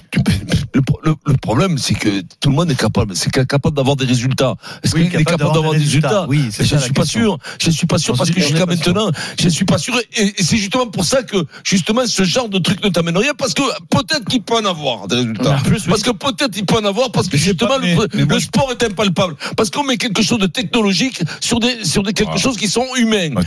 Le, 0.75 0.81
le- 1.05 1.15
le 1.27 1.37
problème, 1.37 1.79
c'est 1.79 1.95
que 1.95 2.21
tout 2.41 2.49
le 2.51 2.55
monde 2.55 2.71
est 2.71 2.79
capable. 2.79 3.15
C'est 3.17 3.31
capable 3.31 3.75
d'avoir 3.77 3.97
des 3.97 4.05
résultats. 4.05 4.55
Est-ce 4.85 4.95
Oui, 4.95 5.09
qu'il 5.11 5.21
est 5.21 5.25
capable 5.25 5.53
d'avoir 5.53 5.73
des 5.73 5.79
résultats 5.79 6.27
Oui, 6.29 6.45
c'est 6.53 6.65
je 6.65 6.77
ne 6.77 6.81
suis 6.81 6.93
pas 6.93 7.03
question. 7.03 7.21
sûr. 7.21 7.39
Je 7.61 7.67
ne 7.67 7.73
suis 7.73 7.87
pas 7.89 7.99
sûr 7.99 8.17
parce 8.17 8.31
que 8.31 8.41
jusqu'à 8.41 8.67
maintenant, 8.67 9.11
je 9.39 9.45
ne 9.47 9.51
suis 9.51 9.65
pas 9.65 9.79
sûr. 9.79 9.95
Et, 10.17 10.23
et 10.39 10.43
c'est 10.43 10.57
justement 10.57 10.87
pour 10.87 11.05
ça 11.05 11.23
que 11.25 11.37
justement 11.65 12.03
ce 12.07 12.23
genre 12.23 12.49
de 12.49 12.59
truc 12.59 12.83
ne 12.85 12.89
t'amène 12.89 13.17
rien 13.19 13.33
parce 13.37 13.53
que 13.55 13.63
peut-être 13.91 14.25
qu'il 14.27 14.43
peut 14.43 14.55
en 14.57 14.65
avoir 14.65 15.09
des 15.09 15.17
résultats. 15.17 15.59
Plus, 15.65 15.79
oui. 15.85 15.89
Parce 15.91 16.03
que 16.03 16.11
peut-être 16.13 16.57
il 16.57 16.65
peut 16.65 16.77
en 16.77 16.85
avoir 16.85 17.11
parce 17.11 17.29
que 17.29 17.37
justement 17.37 17.71
pas, 17.71 17.79
mais- 17.81 17.97
le, 18.15 18.27
mais 18.27 18.41
sport 18.41 18.71
est 18.71 18.83
impalpable. 18.85 19.35
Parce 19.57 19.71
qu'on 19.71 19.83
met 19.85 19.97
quelque 19.97 20.23
chose 20.23 20.39
de 20.39 20.47
technologique 20.47 21.21
sur 21.41 21.59
des 21.61 21.85
sur 21.85 22.03
des 22.05 22.13
quelque 22.13 22.33
Ah. 22.35 22.39
chose 22.39 22.57
qui 22.57 22.69
sont 22.69 22.87
humains. 22.97 23.31
Ah, 23.37 23.43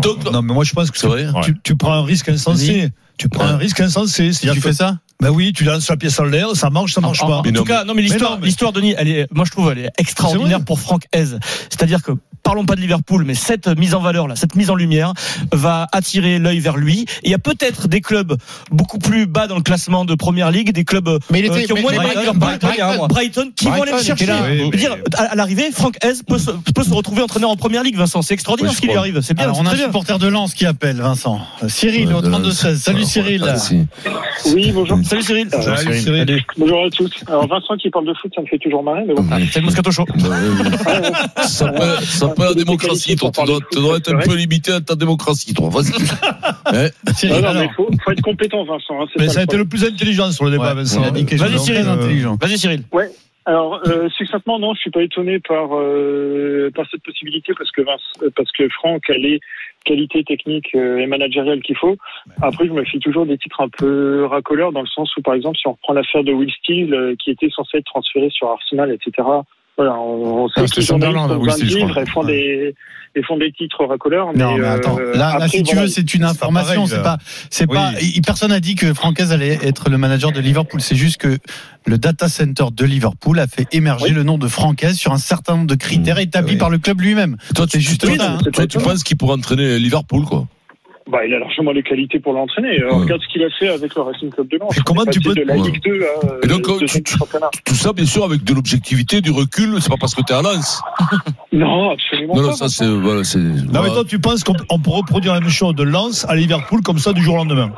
Donc, 0.00 0.32
Non, 0.32 0.40
mais 0.42 0.54
moi, 0.54 0.64
je 0.64 0.72
pense 0.72 0.90
que 0.90 0.98
C'est 0.98 1.06
vrai. 1.06 1.26
tu, 1.44 1.52
tu- 1.52 1.60
tu 1.62 1.76
prends 1.76 1.92
un 1.92 2.04
risque 2.04 2.28
insensé. 2.30 2.73
Tu 3.16 3.28
prends 3.28 3.46
un 3.46 3.56
risque 3.56 3.80
insensé. 3.80 4.32
Si 4.32 4.48
tu 4.48 4.60
fais 4.60 4.72
ça 4.72 4.98
Ben 5.20 5.30
oui, 5.30 5.52
tu 5.54 5.64
lances 5.64 5.88
la 5.88 5.96
pièce 5.96 6.18
en 6.18 6.24
l'air, 6.24 6.54
ça 6.54 6.70
marche, 6.70 6.92
ça 6.92 7.00
marche 7.00 7.22
En- 7.22 7.26
pas. 7.28 7.36
En, 7.38 7.42
Mais 7.42 7.52
non, 7.52 7.60
tout 7.60 7.66
cas, 7.66 7.84
non 7.84 7.94
mais 7.94 8.02
l'histoire, 8.02 8.38
Mais 8.40 8.46
l'histoire 8.46 8.72
Denis, 8.72 8.94
elle 8.98 9.08
est, 9.08 9.26
moi 9.32 9.44
je 9.44 9.50
trouve, 9.52 9.70
elle 9.72 9.78
est 9.78 9.90
extraordinaire 9.98 10.62
pour 10.64 10.80
Franck 10.80 11.04
Hez. 11.14 11.24
C'est-à-dire 11.70 12.02
que 12.02 12.12
parlons 12.42 12.66
pas 12.66 12.74
de 12.74 12.80
Liverpool, 12.82 13.24
mais 13.24 13.34
cette 13.34 13.68
mise 13.78 13.94
en 13.94 14.00
valeur 14.00 14.28
là, 14.28 14.36
cette 14.36 14.54
mise 14.54 14.68
en 14.70 14.74
lumière 14.74 15.14
va 15.52 15.86
attirer 15.92 16.38
l'œil 16.38 16.58
vers 16.58 16.76
lui. 16.76 17.02
Et 17.22 17.28
il 17.28 17.30
y 17.30 17.34
a 17.34 17.38
peut-être 17.38 17.88
des 17.88 18.00
clubs 18.02 18.36
beaucoup 18.70 18.98
plus 18.98 19.26
bas 19.26 19.46
dans 19.46 19.56
le 19.56 19.62
classement 19.62 20.04
de 20.04 20.14
Première 20.14 20.50
Ligue, 20.50 20.72
des 20.72 20.84
clubs 20.84 21.08
euh, 21.08 21.18
Mais 21.30 21.38
il 21.38 21.46
était- 21.46 21.64
qui 21.64 21.72
ont 21.72 21.76
mais- 21.76 21.82
moins 21.82 21.92
de 21.92 21.98
Brighton, 21.98 22.34
mois. 22.96 23.08
Brighton, 23.08 23.50
qui 23.56 23.64
vont 23.66 23.72
aller 23.72 23.82
le 23.86 23.90
Brighton 23.92 24.06
chercher. 24.06 24.26
là, 24.26 24.40
oui, 24.50 24.68
mais- 24.72 24.76
dire, 24.76 24.96
à, 25.16 25.34
l'arrivée, 25.36 25.70
Franck 25.72 25.96
Hez 26.04 26.22
peut 26.26 26.38
se, 26.38 26.50
peut 26.50 26.82
se 26.82 26.92
retrouver 26.92 27.22
entraîneur 27.22 27.48
en 27.50 27.56
Première 27.56 27.82
Ligue, 27.82 27.96
Vincent. 27.96 28.20
C'est 28.20 28.34
extraordinaire 28.34 28.72
Oui, 28.72 28.76
ce 28.76 28.80
qui 28.82 28.88
lui 28.88 28.96
arrive. 28.96 29.20
C'est 29.22 29.32
bien, 29.32 29.44
Alors, 29.44 29.56
c'est 29.56 29.62
on 29.62 29.66
a 29.66 29.68
très 29.70 29.76
un 29.76 29.78
bien. 29.78 29.86
supporter 29.86 30.18
de 30.18 30.26
Lens 30.26 30.52
qui 30.54 30.66
appelle, 30.66 30.96
Vincent. 30.96 31.40
Euh, 31.62 31.68
Cyril, 31.70 32.08
Ouais, 32.08 32.14
au 32.14 32.20
de- 32.20 32.28
32-16. 32.28 32.82
Salut 32.82 33.04
Cyril. 33.04 33.42
Ah. 33.48 33.56
Oui, 34.54 34.72
bonjour. 34.72 34.98
Salut 35.14 35.22
Cyril. 35.22 35.48
Salut, 35.50 35.94
Cyril. 35.94 36.44
Bonjour 36.56 36.86
à 36.86 36.90
tous. 36.90 37.12
Alors 37.28 37.46
Vincent 37.46 37.76
qui 37.76 37.88
parle 37.88 38.06
de 38.06 38.14
foot, 38.14 38.32
ça 38.34 38.40
me 38.40 38.46
fait 38.46 38.58
toujours 38.58 38.82
marrer, 38.82 39.04
mais 39.06 39.14
bon. 39.14 39.24
C'est 39.50 39.60
le 39.60 39.66
Moscato 39.66 39.92
Show. 39.92 40.04
Bah. 40.06 40.14
Ça 41.36 41.44
s'appelle 41.44 41.82
ça 41.82 42.00
s'appelle 42.00 42.46
la 42.46 42.54
démocratie, 42.54 43.14
toi. 43.14 43.30
Tu 43.30 43.44
dois, 43.44 43.58
tu 43.70 43.78
dois 43.78 43.96
être 43.98 44.12
un 44.12 44.18
peu 44.18 44.34
limité 44.34 44.72
à 44.72 44.80
ta 44.80 44.96
démocratie, 44.96 45.54
toi. 45.54 45.68
Vas-y. 45.70 45.92
Cyril, 47.14 47.42
non, 47.44 47.54
mais 47.54 47.68
faut, 47.76 47.88
faut 48.04 48.10
être 48.10 48.22
compétent, 48.22 48.64
Vincent. 48.64 49.02
hein, 49.02 49.06
Mais 49.16 49.28
ça 49.28 49.34
ça 49.34 49.40
a 49.40 49.42
été 49.44 49.56
le 49.56 49.66
plus 49.66 49.84
intelligent 49.84 50.32
sur 50.32 50.46
le 50.46 50.50
débat, 50.50 50.70
ouais, 50.70 50.82
Vincent. 50.82 51.00
Vas-y, 51.00 51.58
Cyril. 51.60 51.86
intelligent. 51.86 52.36
Vas-y 52.40 52.58
Cyril. 52.58 52.82
Alors, 53.46 53.82
euh, 53.86 54.08
succinctement, 54.16 54.58
non, 54.58 54.74
je 54.74 54.80
suis 54.80 54.90
pas 54.90 55.02
étonné 55.02 55.38
par 55.38 55.68
euh, 55.76 56.70
par 56.74 56.86
cette 56.90 57.02
possibilité 57.02 57.52
parce 57.56 57.70
que 57.72 57.82
Vince, 57.82 58.00
parce 58.34 58.50
que 58.52 58.68
Franck 58.70 59.02
les 59.86 59.96
qualités 59.96 60.24
techniques 60.24 60.74
euh, 60.74 60.98
et 60.98 61.06
managériales 61.06 61.62
qu'il 61.62 61.76
faut. 61.76 61.96
Après, 62.42 62.66
je 62.66 62.72
me 62.72 62.84
fie 62.84 62.98
toujours 62.98 63.26
des 63.26 63.38
titres 63.38 63.60
un 63.60 63.68
peu 63.68 64.24
racoleurs 64.24 64.72
dans 64.72 64.80
le 64.80 64.86
sens 64.86 65.14
où, 65.16 65.22
par 65.22 65.34
exemple, 65.34 65.56
si 65.56 65.66
on 65.66 65.72
reprend 65.72 65.92
l'affaire 65.92 66.24
de 66.24 66.32
Will 66.32 66.50
Steele, 66.50 66.94
euh, 66.94 67.14
qui 67.16 67.30
était 67.30 67.50
censé 67.50 67.78
être 67.78 67.86
transféré 67.86 68.28
sur 68.30 68.48
Arsenal, 68.48 68.90
etc. 68.92 69.28
Voilà, 69.76 69.94
on, 69.98 70.44
on 70.44 70.48
sait 70.48 70.54
Ah, 70.56 70.66
journalistes 70.66 70.82
Sunderland, 70.82 71.42
plein 71.42 71.52
de 71.52 71.56
Steele, 71.58 71.70
je 71.70 71.76
livres 71.76 71.90
crois. 71.90 72.02
et 72.02 72.06
font 72.06 72.24
des 72.24 72.74
et 73.16 73.22
font 73.22 73.36
des 73.36 73.52
titres 73.52 73.84
racoleurs. 73.84 74.26
Non, 74.36 74.56
mais 74.56 74.64
euh, 74.64 74.74
attends. 74.74 74.98
Là, 74.98 75.12
là, 75.16 75.28
après, 75.34 75.48
si 75.48 75.62
tu 75.62 75.74
voilà, 75.74 75.82
veux, 75.82 75.88
c'est 75.88 76.14
une 76.14 76.24
information. 76.24 76.86
C'est 76.86 76.96
là. 76.96 77.02
pas, 77.02 77.18
c'est 77.48 77.68
Oui. 77.70 77.76
pas. 77.76 77.92
Personne 78.26 78.50
n'a 78.50 78.58
dit 78.58 78.74
que 78.74 78.92
Francaise 78.92 79.30
allait 79.30 79.56
être 79.62 79.88
le 79.88 79.98
manager 79.98 80.32
de 80.32 80.40
Liverpool. 80.40 80.80
C'est 80.80 80.96
juste 80.96 81.18
que 81.18 81.38
le 81.86 81.96
data 81.98 82.28
center 82.28 82.64
de 82.72 82.84
Liverpool 82.84 83.38
a 83.38 83.46
fait 83.46 83.68
émerger 83.72 84.06
Oui. 84.06 84.10
le 84.12 84.24
nom 84.24 84.36
de 84.36 84.48
Francaise 84.48 84.96
sur 84.96 85.12
un 85.12 85.18
certain 85.18 85.54
nombre 85.54 85.68
de 85.68 85.76
critères 85.76 86.18
établis 86.18 86.52
Oui. 86.54 86.58
par 86.58 86.70
le 86.70 86.78
club 86.78 87.00
lui-même. 87.00 87.36
Toi, 87.54 87.66
C'est 87.70 87.78
tu, 87.78 87.84
juste 87.84 88.00
toi, 88.04 88.16
ça, 88.16 88.32
hein. 88.32 88.38
toi, 88.52 88.66
tu 88.66 88.78
penses 88.78 89.04
qu'il 89.04 89.16
pourrait 89.16 89.34
entraîner 89.34 89.78
Liverpool, 89.78 90.24
quoi? 90.24 90.46
Bah, 91.10 91.24
il 91.26 91.34
a 91.34 91.38
largement 91.38 91.72
les 91.72 91.82
qualités 91.82 92.18
pour 92.18 92.32
l'entraîner. 92.32 92.80
Euh, 92.80 92.86
Ouais. 92.90 93.02
Regarde 93.02 93.20
ce 93.20 93.28
qu'il 93.28 93.42
a 93.44 93.50
fait 93.50 93.68
avec 93.68 93.94
le 93.94 94.00
Racing 94.02 94.30
Club 94.30 94.48
de 94.48 94.56
Lens. 94.56 94.76
Et 94.78 94.80
comment 94.86 95.04
tu 95.04 95.20
peux- 95.20 95.34
de 95.34 95.42
la. 95.42 95.56
Ligue 95.56 95.80
2 95.84 96.02
à 96.02 96.44
Et 96.44 96.48
donc, 96.48 96.66
euh, 96.68 96.78
tu- 96.78 97.02
tu- 97.02 97.18
Tout 97.66 97.74
ça, 97.74 97.92
bien 97.92 98.06
sûr, 98.06 98.24
avec 98.24 98.42
de 98.42 98.54
l'objectivité, 98.54 99.20
du 99.20 99.30
recul. 99.30 99.76
C'est 99.80 99.90
pas 99.90 99.96
parce 100.00 100.14
que 100.14 100.22
t'es 100.22 100.32
à 100.34 100.40
Lens. 100.42 100.80
Non, 101.52 101.90
absolument 101.90 102.34
Non, 102.36 102.40
pas. 102.42 102.46
non, 102.48 102.52
ça, 102.54 102.68
c'est. 102.68 102.86
Voilà, 102.88 103.22
c'est. 103.22 103.38
Non, 103.38 103.82
mais 103.82 103.90
toi, 103.90 104.02
tu 104.08 104.18
penses 104.18 104.42
qu'on 104.42 104.54
on 104.70 104.78
peut 104.80 104.90
reproduire 104.90 105.34
la 105.34 105.40
même 105.40 105.50
chose 105.50 105.74
de 105.76 105.84
Lens 105.84 106.26
à 106.28 106.34
Liverpool 106.34 106.80
comme 106.82 106.98
ça 106.98 107.12
du 107.12 107.22
jour 107.22 107.34
au 107.34 107.38
lendemain 107.38 107.70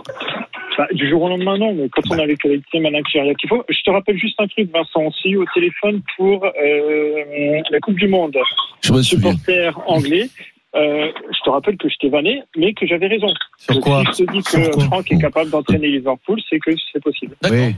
Bah, 0.78 0.87
du 0.92 1.09
jour 1.11 1.23
au 1.23 1.28
lendemain, 1.28 1.59
non, 1.59 1.75
mais 1.75 1.88
quand 1.90 2.02
on 2.11 2.18
a 2.18 2.26
les 2.26 2.37
qualités 2.37 2.80
managériales 2.80 3.35
qu'il 3.37 3.49
faut. 3.49 3.64
Je 3.68 3.83
te 3.83 3.90
rappelle 3.90 4.18
juste 4.18 4.38
un 4.40 4.47
truc, 4.47 4.71
Vincent. 4.73 5.00
On 5.00 5.11
s'est 5.11 5.30
eu 5.30 5.37
au 5.38 5.45
téléphone 5.54 6.00
pour 6.16 6.45
euh, 6.45 7.61
la 7.71 7.80
Coupe 7.80 7.97
du 7.97 8.09
Monde. 8.09 8.37
Je 8.83 8.92
me 8.92 9.02
souviens. 9.02 9.33
Supporter 9.33 9.78
anglais. 9.87 10.28
Euh, 10.76 11.06
je 11.33 11.38
te 11.45 11.49
rappelle 11.50 11.76
que 11.78 11.88
je 11.88 11.95
t'ai 11.99 12.11
vanné, 12.11 12.42
mais 12.56 12.75
que 12.75 12.87
j'avais 12.87 13.06
raison. 13.06 13.28
Sur 13.59 13.80
quoi 13.80 14.02
Si 14.12 14.23
je 14.23 14.26
te 14.26 14.33
dis 14.33 14.42
que 14.42 14.71
quoi 14.75 14.85
Franck 14.85 15.11
est 15.11 15.18
capable 15.18 15.50
d'entraîner 15.50 15.88
Liverpool, 15.88 16.38
c'est 16.50 16.59
que 16.59 16.71
c'est 16.92 17.02
possible. 17.02 17.35
Oui. 17.50 17.75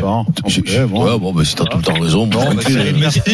Bon. 0.00 0.24
Ouais, 0.24 1.18
bon, 1.18 1.32
ben, 1.32 1.44
si 1.44 1.54
t'as 1.54 1.64
tout 1.66 1.76
le 1.78 1.82
temps 1.84 2.00
raison, 2.00 2.26
bon, 2.26 2.40
merci, 2.54 2.72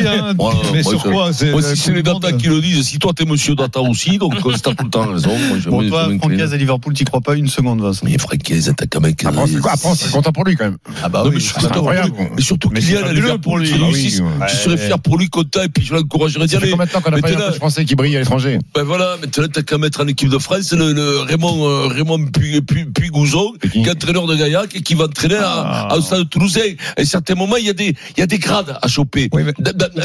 hein. 0.06 0.34
Ouais, 0.38 0.52
Mais 0.72 0.82
moi, 0.82 0.90
sur 0.92 1.00
je- 1.00 1.08
quoi 1.08 1.32
c'est 1.32 1.50
Moi, 1.50 1.62
si 1.62 1.76
c'est 1.76 1.92
les 1.92 2.02
data 2.02 2.32
qui 2.32 2.48
le 2.48 2.60
disent, 2.60 2.86
si 2.86 2.98
toi 2.98 3.12
t'es 3.16 3.24
monsieur 3.24 3.54
data 3.54 3.80
aussi, 3.80 4.18
donc 4.18 4.34
euh, 4.44 4.52
si 4.52 4.60
t'as 4.62 4.74
tout 4.74 4.84
le 4.84 4.90
temps 4.90 5.10
raison, 5.10 5.30
moi 5.48 5.58
je 5.58 5.68
Pour 5.68 5.82
me- 5.82 5.88
toi, 5.88 6.08
je. 6.10 6.18
Francaise 6.18 6.52
à 6.52 6.56
Liverpool, 6.56 6.92
t'y 6.94 7.04
crois 7.04 7.20
pas 7.20 7.36
une 7.36 7.48
seconde, 7.48 7.80
Vincent. 7.80 8.04
Mais 8.04 8.18
Francaise, 8.18 8.74
t'as 8.76 8.86
quand 8.86 9.00
même. 9.00 9.14
Après, 9.24 9.40
on 9.40 9.46
serait- 9.46 9.58
après, 9.70 9.88
on 9.88 9.94
serait 9.94 10.10
content 10.10 10.32
pour 10.32 10.44
lui, 10.44 10.56
quand 10.56 10.64
même. 10.64 10.76
Ah 11.02 11.08
bah 11.08 11.22
Non, 11.24 11.30
mais 11.30 11.40
je 11.40 11.52
c'est 11.58 11.64
incroyable. 11.64 12.12
Mais 12.36 12.42
surtout 12.42 12.68
Mais 12.70 12.80
qu'il 12.80 12.90
y 12.90 12.92
c'est 12.92 13.30
a 13.30 13.38
pour 13.38 13.58
lui. 13.58 13.68
qui 13.68 13.74
Ah 13.80 13.86
oui. 13.92 14.20
Je 14.48 14.56
serais 14.56 14.76
fier 14.76 14.98
pour 14.98 15.18
lui, 15.18 15.28
content, 15.28 15.62
et 15.62 15.68
puis 15.68 15.84
je 15.84 15.94
l'encouragerais 15.94 16.46
d'y 16.46 16.56
aller. 16.56 16.70
combien 16.70 16.86
de 16.86 16.90
temps 16.90 17.00
qu'on 17.00 17.10
Mais 17.12 17.20
pas 17.22 17.52
français 17.52 17.84
qui 17.84 17.94
brille 17.94 18.16
à 18.16 18.20
l'étranger? 18.20 18.58
Ben 18.74 18.84
voilà, 18.96 19.16
maintenant 19.20 19.46
t'as 19.52 19.62
qu'à 19.62 19.78
mettre 19.78 20.00
en 20.02 20.06
équipe 20.06 20.28
de 20.28 20.38
France 20.38 20.72
le, 20.72 20.92
le 20.92 21.20
Raymond, 21.20 21.66
euh, 21.68 21.86
Raymond 21.88 22.26
Puy, 22.26 22.60
Puy, 22.62 22.84
Puy 22.86 23.08
Gouzon, 23.08 23.52
C'est 23.62 23.70
qui 23.70 23.78
est 23.82 23.90
entraîneur 23.90 24.26
de 24.26 24.34
Gaillac 24.36 24.74
et 24.74 24.80
qui 24.82 24.94
va 24.94 25.04
entraîner 25.04 25.36
à, 25.36 25.88
à, 25.88 25.96
au 25.96 26.00
stade 26.00 26.28
toulousain. 26.28 26.60
Et 26.96 27.02
à 27.02 27.04
certains 27.04 27.34
moments, 27.34 27.56
il 27.56 27.66
y 27.66 27.70
a 27.70 27.72
des, 27.72 27.94
il 28.16 28.20
y 28.20 28.22
a 28.22 28.26
des 28.26 28.38
grades 28.38 28.76
à 28.80 28.88
choper. 28.88 29.28
Oui, 29.32 29.42
mais- 29.44 29.52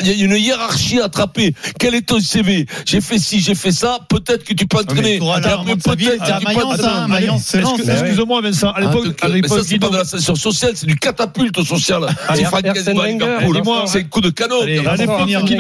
Il 0.02 0.08
y 0.08 0.22
a 0.22 0.26
une 0.26 0.36
hiérarchie 0.38 1.00
à 1.00 1.06
attraper. 1.06 1.54
Quel 1.80 1.96
est 1.96 2.02
ton 2.08 2.20
CV? 2.20 2.66
J'ai 2.86 3.02
fait 3.02 3.20
ci, 3.20 3.40
j'ai 3.40 3.56
fait 3.56 3.72
ça. 3.72 4.00
Peut-être 4.10 4.44
que 4.44 4.54
tu 4.54 4.68
peux 4.68 4.78
entraîner. 4.80 5.20
Mayence, 6.44 6.64
entraîner. 6.74 6.98
hein. 6.98 7.08
Excuse- 7.60 7.86
Excuse-moi, 8.02 8.42
Vincent, 8.42 8.70
à 8.70 8.74
Ah, 8.78 8.82
l'époque, 8.82 9.06
c'est 9.64 9.80
pas 9.80 9.90
de 9.90 9.98
l'ascension 9.98 10.36
sociale, 10.36 10.72
c'est 10.76 10.86
du 10.88 10.96
catapulte 10.98 11.62
social. 11.64 12.04
C'est 13.88 14.00
un 14.00 14.04
coup 14.04 14.22
de 14.22 14.30
canon. 14.30 14.60
C'est 14.62 14.76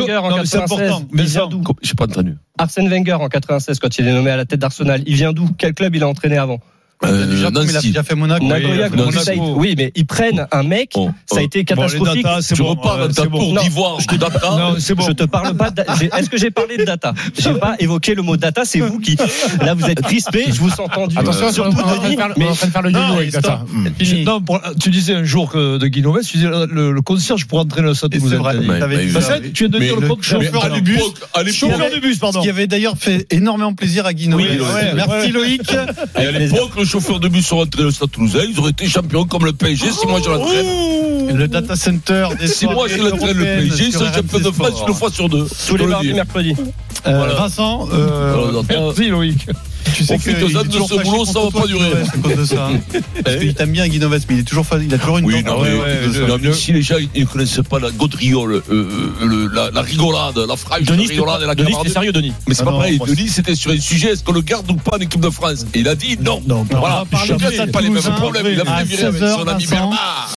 96, 0.07 0.59
important. 0.63 1.07
Vincent, 1.13 1.47
d'où 1.47 1.63
J'ai 1.81 1.93
pas 1.93 2.05
entendu. 2.05 2.35
Arsène 2.57 2.88
Wenger 2.89 3.17
en 3.21 3.29
96 3.29 3.79
quand 3.79 3.97
il 3.97 4.07
est 4.07 4.13
nommé 4.13 4.31
à 4.31 4.37
la 4.37 4.45
tête 4.45 4.59
d'Arsenal. 4.59 5.03
Il 5.05 5.15
vient 5.15 5.33
d'où? 5.33 5.49
Quel 5.57 5.73
club 5.73 5.95
il 5.95 6.03
a 6.03 6.07
entraîné 6.07 6.37
avant? 6.37 6.59
Euh, 7.03 7.25
il 7.39 7.46
a 7.46 7.81
déjà 7.81 8.03
fait 8.03 8.15
Monaco. 8.15 8.46
Oui, 8.46 8.51
Monaco. 8.96 9.53
Oui, 9.58 9.75
mais 9.77 9.91
ils 9.96 10.05
prennent 10.05 10.46
un 10.51 10.63
mec. 10.63 10.91
Bon, 10.96 11.12
Ça 11.25 11.38
a 11.38 11.39
euh, 11.39 11.43
été 11.43 11.63
bon, 11.63 11.65
catastrophique. 11.81 12.24
datas, 12.24 12.41
c'est 12.41 12.55
Tu 12.55 12.62
bon, 12.62 12.70
repars 12.70 13.00
euh, 13.00 13.08
bon. 13.29 13.55
d'ivoire 13.62 13.98
de 13.98 14.17
data. 14.17 14.50
Non, 14.51 14.75
c'est 14.79 14.93
bon. 14.96 15.03
Je 15.08 15.12
te 15.13 15.24
parle 15.24 15.55
pas. 15.58 15.70
Est-ce 16.17 16.29
que 16.29 16.38
j'ai 16.38 16.51
parlé 16.51 16.77
de 16.77 16.84
data? 16.84 17.13
J'ai 17.38 17.53
pas 17.53 17.75
évoqué 17.79 18.13
le 18.15 18.22
mot 18.22 18.38
data. 18.38 18.63
C'est 18.65 18.79
vous 18.81 19.00
qui. 19.00 19.17
Là, 19.62 19.74
vous 19.74 19.86
êtes 19.89 20.01
crispé. 20.01 20.46
Je 20.48 20.60
vous 20.60 20.70
ai 20.70 20.79
entendu. 20.81 21.17
Attention, 21.17 21.48
Euh, 21.48 21.51
on 21.58 21.72
est 21.72 21.81
en 21.81 21.96
train 21.96 22.10
de 22.10 22.15
faire 22.15 22.27
le- 22.27 22.34
on 22.38 22.41
est 22.41 22.48
en 22.48 22.53
train 22.55 22.67
de 22.67 22.72
faire 22.72 22.81
le 22.81 22.89
Non, 22.91 23.00
yo-yo 23.08 23.13
avec. 23.20 23.31
Data. 23.31 23.63
Hmm. 23.72 23.88
Je- 24.00 24.15
non, 24.17 24.41
pour- 24.41 24.62
tu 24.79 24.89
disais 24.89 25.15
un 25.15 25.24
jour 25.24 25.51
que 25.51 25.77
de 25.77 25.88
Guy 25.88 26.01
Novès, 26.01 26.25
tu 26.27 26.38
disais 26.38 26.50
le, 26.50 26.91
le- 26.91 27.01
concierge 27.01 27.46
pour 27.48 27.60
entraîner 27.60 27.88
le 27.88 27.93
Bah, 29.13 29.22
ça. 29.22 29.22
ça, 29.22 29.39
tu 29.39 29.63
viens 29.63 29.70
de 29.70 29.79
Mais 29.79 29.86
dire 29.88 30.00
le 30.00 30.08
chauffeur 30.22 30.70
de 30.70 30.79
bus. 30.79 30.96
l'époque, 30.98 31.13
à 31.34 31.39
l'époque, 31.43 31.53
Chauffeur 31.55 31.89
de 31.91 32.00
bus, 32.00 32.15
Ce 32.15 32.20
pardon. 32.20 32.41
qui 32.41 32.50
avait 32.50 32.67
d'ailleurs 32.67 32.96
fait 32.98 33.25
énormément 33.31 33.74
plaisir 33.74 34.05
à 34.05 34.10
ouais, 34.12 34.93
Merci. 34.96 35.31
Loïc. 35.31 35.62
Et 36.91 37.00
à 37.00 37.00
l'époque, 37.00 37.00
le 37.00 37.00
chauffeur 37.00 37.19
de 37.19 37.27
bus 37.27 37.51
aurait 37.51 37.63
entraîné 37.63 37.86
le 37.86 37.91
Stade 37.91 38.12
Toulousain, 38.12 38.39
ils 38.50 38.60
auraient 38.60 38.71
été 38.71 38.88
champions 38.88 39.25
comme 39.25 39.45
le 39.45 39.53
PSG 39.53 39.91
si 39.91 40.07
moi 40.07 40.19
je 40.24 40.29
l'entraîne. 40.29 41.37
Le 41.37 41.48
data 41.48 41.75
center 41.75 42.27
des 42.39 42.48
Si 42.48 42.65
moi 42.65 42.87
je 42.87 42.98
l'entraîne 42.98 43.37
le 43.37 43.44
PSG, 43.44 43.92
sur 43.92 44.01
c'est 44.01 44.13
champion 44.13 44.39
de 44.39 44.51
France 44.51 44.83
une 44.87 44.94
fois 44.94 45.09
sur 45.11 45.29
deux. 45.29 45.48
Tous 45.68 45.77
les 45.77 45.85
mardis, 45.85 46.09
dis. 46.09 46.13
mercredis. 46.13 46.55
Euh, 47.07 47.18
Voilà. 47.18 47.33
Vincent, 47.35 47.87
euh, 47.94 48.61
Merci 48.70 49.09
Loïc. 49.09 49.48
Tu 49.94 50.03
sais 50.03 50.17
que 50.17 50.57
ans 50.57 50.63
de 50.63 50.72
ce 50.72 51.03
boulot, 51.03 51.25
ça 51.25 51.39
va 51.39 51.51
pas 51.51 51.67
durer. 51.67 51.91
À 51.91 52.17
cause 52.17 52.35
de 52.35 52.46
ça. 52.46 52.70
Parce 53.24 53.37
qu'il 53.37 53.53
t'aime 53.53 53.72
bien 53.72 53.87
Guy 53.87 54.00
mais 54.00 54.17
il 54.29 54.39
est 54.39 54.44
toujours 54.44 54.65
il 54.81 54.94
a 54.94 54.98
toujours 54.98 55.17
une 55.17 55.25
Oui, 55.25 55.44
non, 55.44 55.61
mais, 55.61 55.72
le- 56.37 56.53
si 56.53 56.72
les 56.74 56.81
gens 56.81 56.96
ils 57.15 57.22
ne 57.22 57.25
connaissent 57.27 57.59
pas 57.70 57.79
la 57.79 57.91
gaudriole, 57.91 58.61
euh, 58.70 58.87
euh, 59.22 59.50
la, 59.53 59.72
la 59.72 59.81
rigolade, 59.81 60.37
la 60.37 60.55
fraîche 60.55 60.83
Denis, 60.85 61.07
rigolade 61.07 61.41
et 61.44 61.46
la 61.46 61.55
Denis, 61.55 61.74
t'es 61.83 61.89
sérieux, 61.89 62.11
Denis 62.11 62.33
Mais 62.48 62.53
c'est 62.55 62.61
Ah 62.61 62.65
pas 62.65 62.72
moi, 62.72 62.85
Denis, 63.07 63.29
c'était 63.29 63.55
sur 63.55 63.72
un 63.72 63.79
sujet, 63.79 64.09
est-ce 64.09 64.24
qu'on 64.24 64.33
le 64.33 64.41
garde 64.41 64.70
ou 64.72 64.75
pas 64.75 64.98
en 64.98 65.00
équipe 65.00 65.22
de 65.22 65.29
France? 65.29 65.65
Et 65.74 65.79
il 65.79 65.87
a 65.87 65.96
dit 65.96 66.17
non. 66.22 66.41
Voilà. 66.70 67.03
Je 67.25 67.33
Stade 67.51 67.72
pas 67.72 67.81
les 67.81 67.89
mêmes 67.89 68.01
problèmes. 68.03 68.48
Il 68.51 68.59
a 68.61 68.65
fait 68.65 68.83
virer 68.85 69.03
avec 69.03 69.22
16h, 69.22 69.35
son 69.35 69.48
ami. 69.48 69.65
Bernard. 69.67 70.29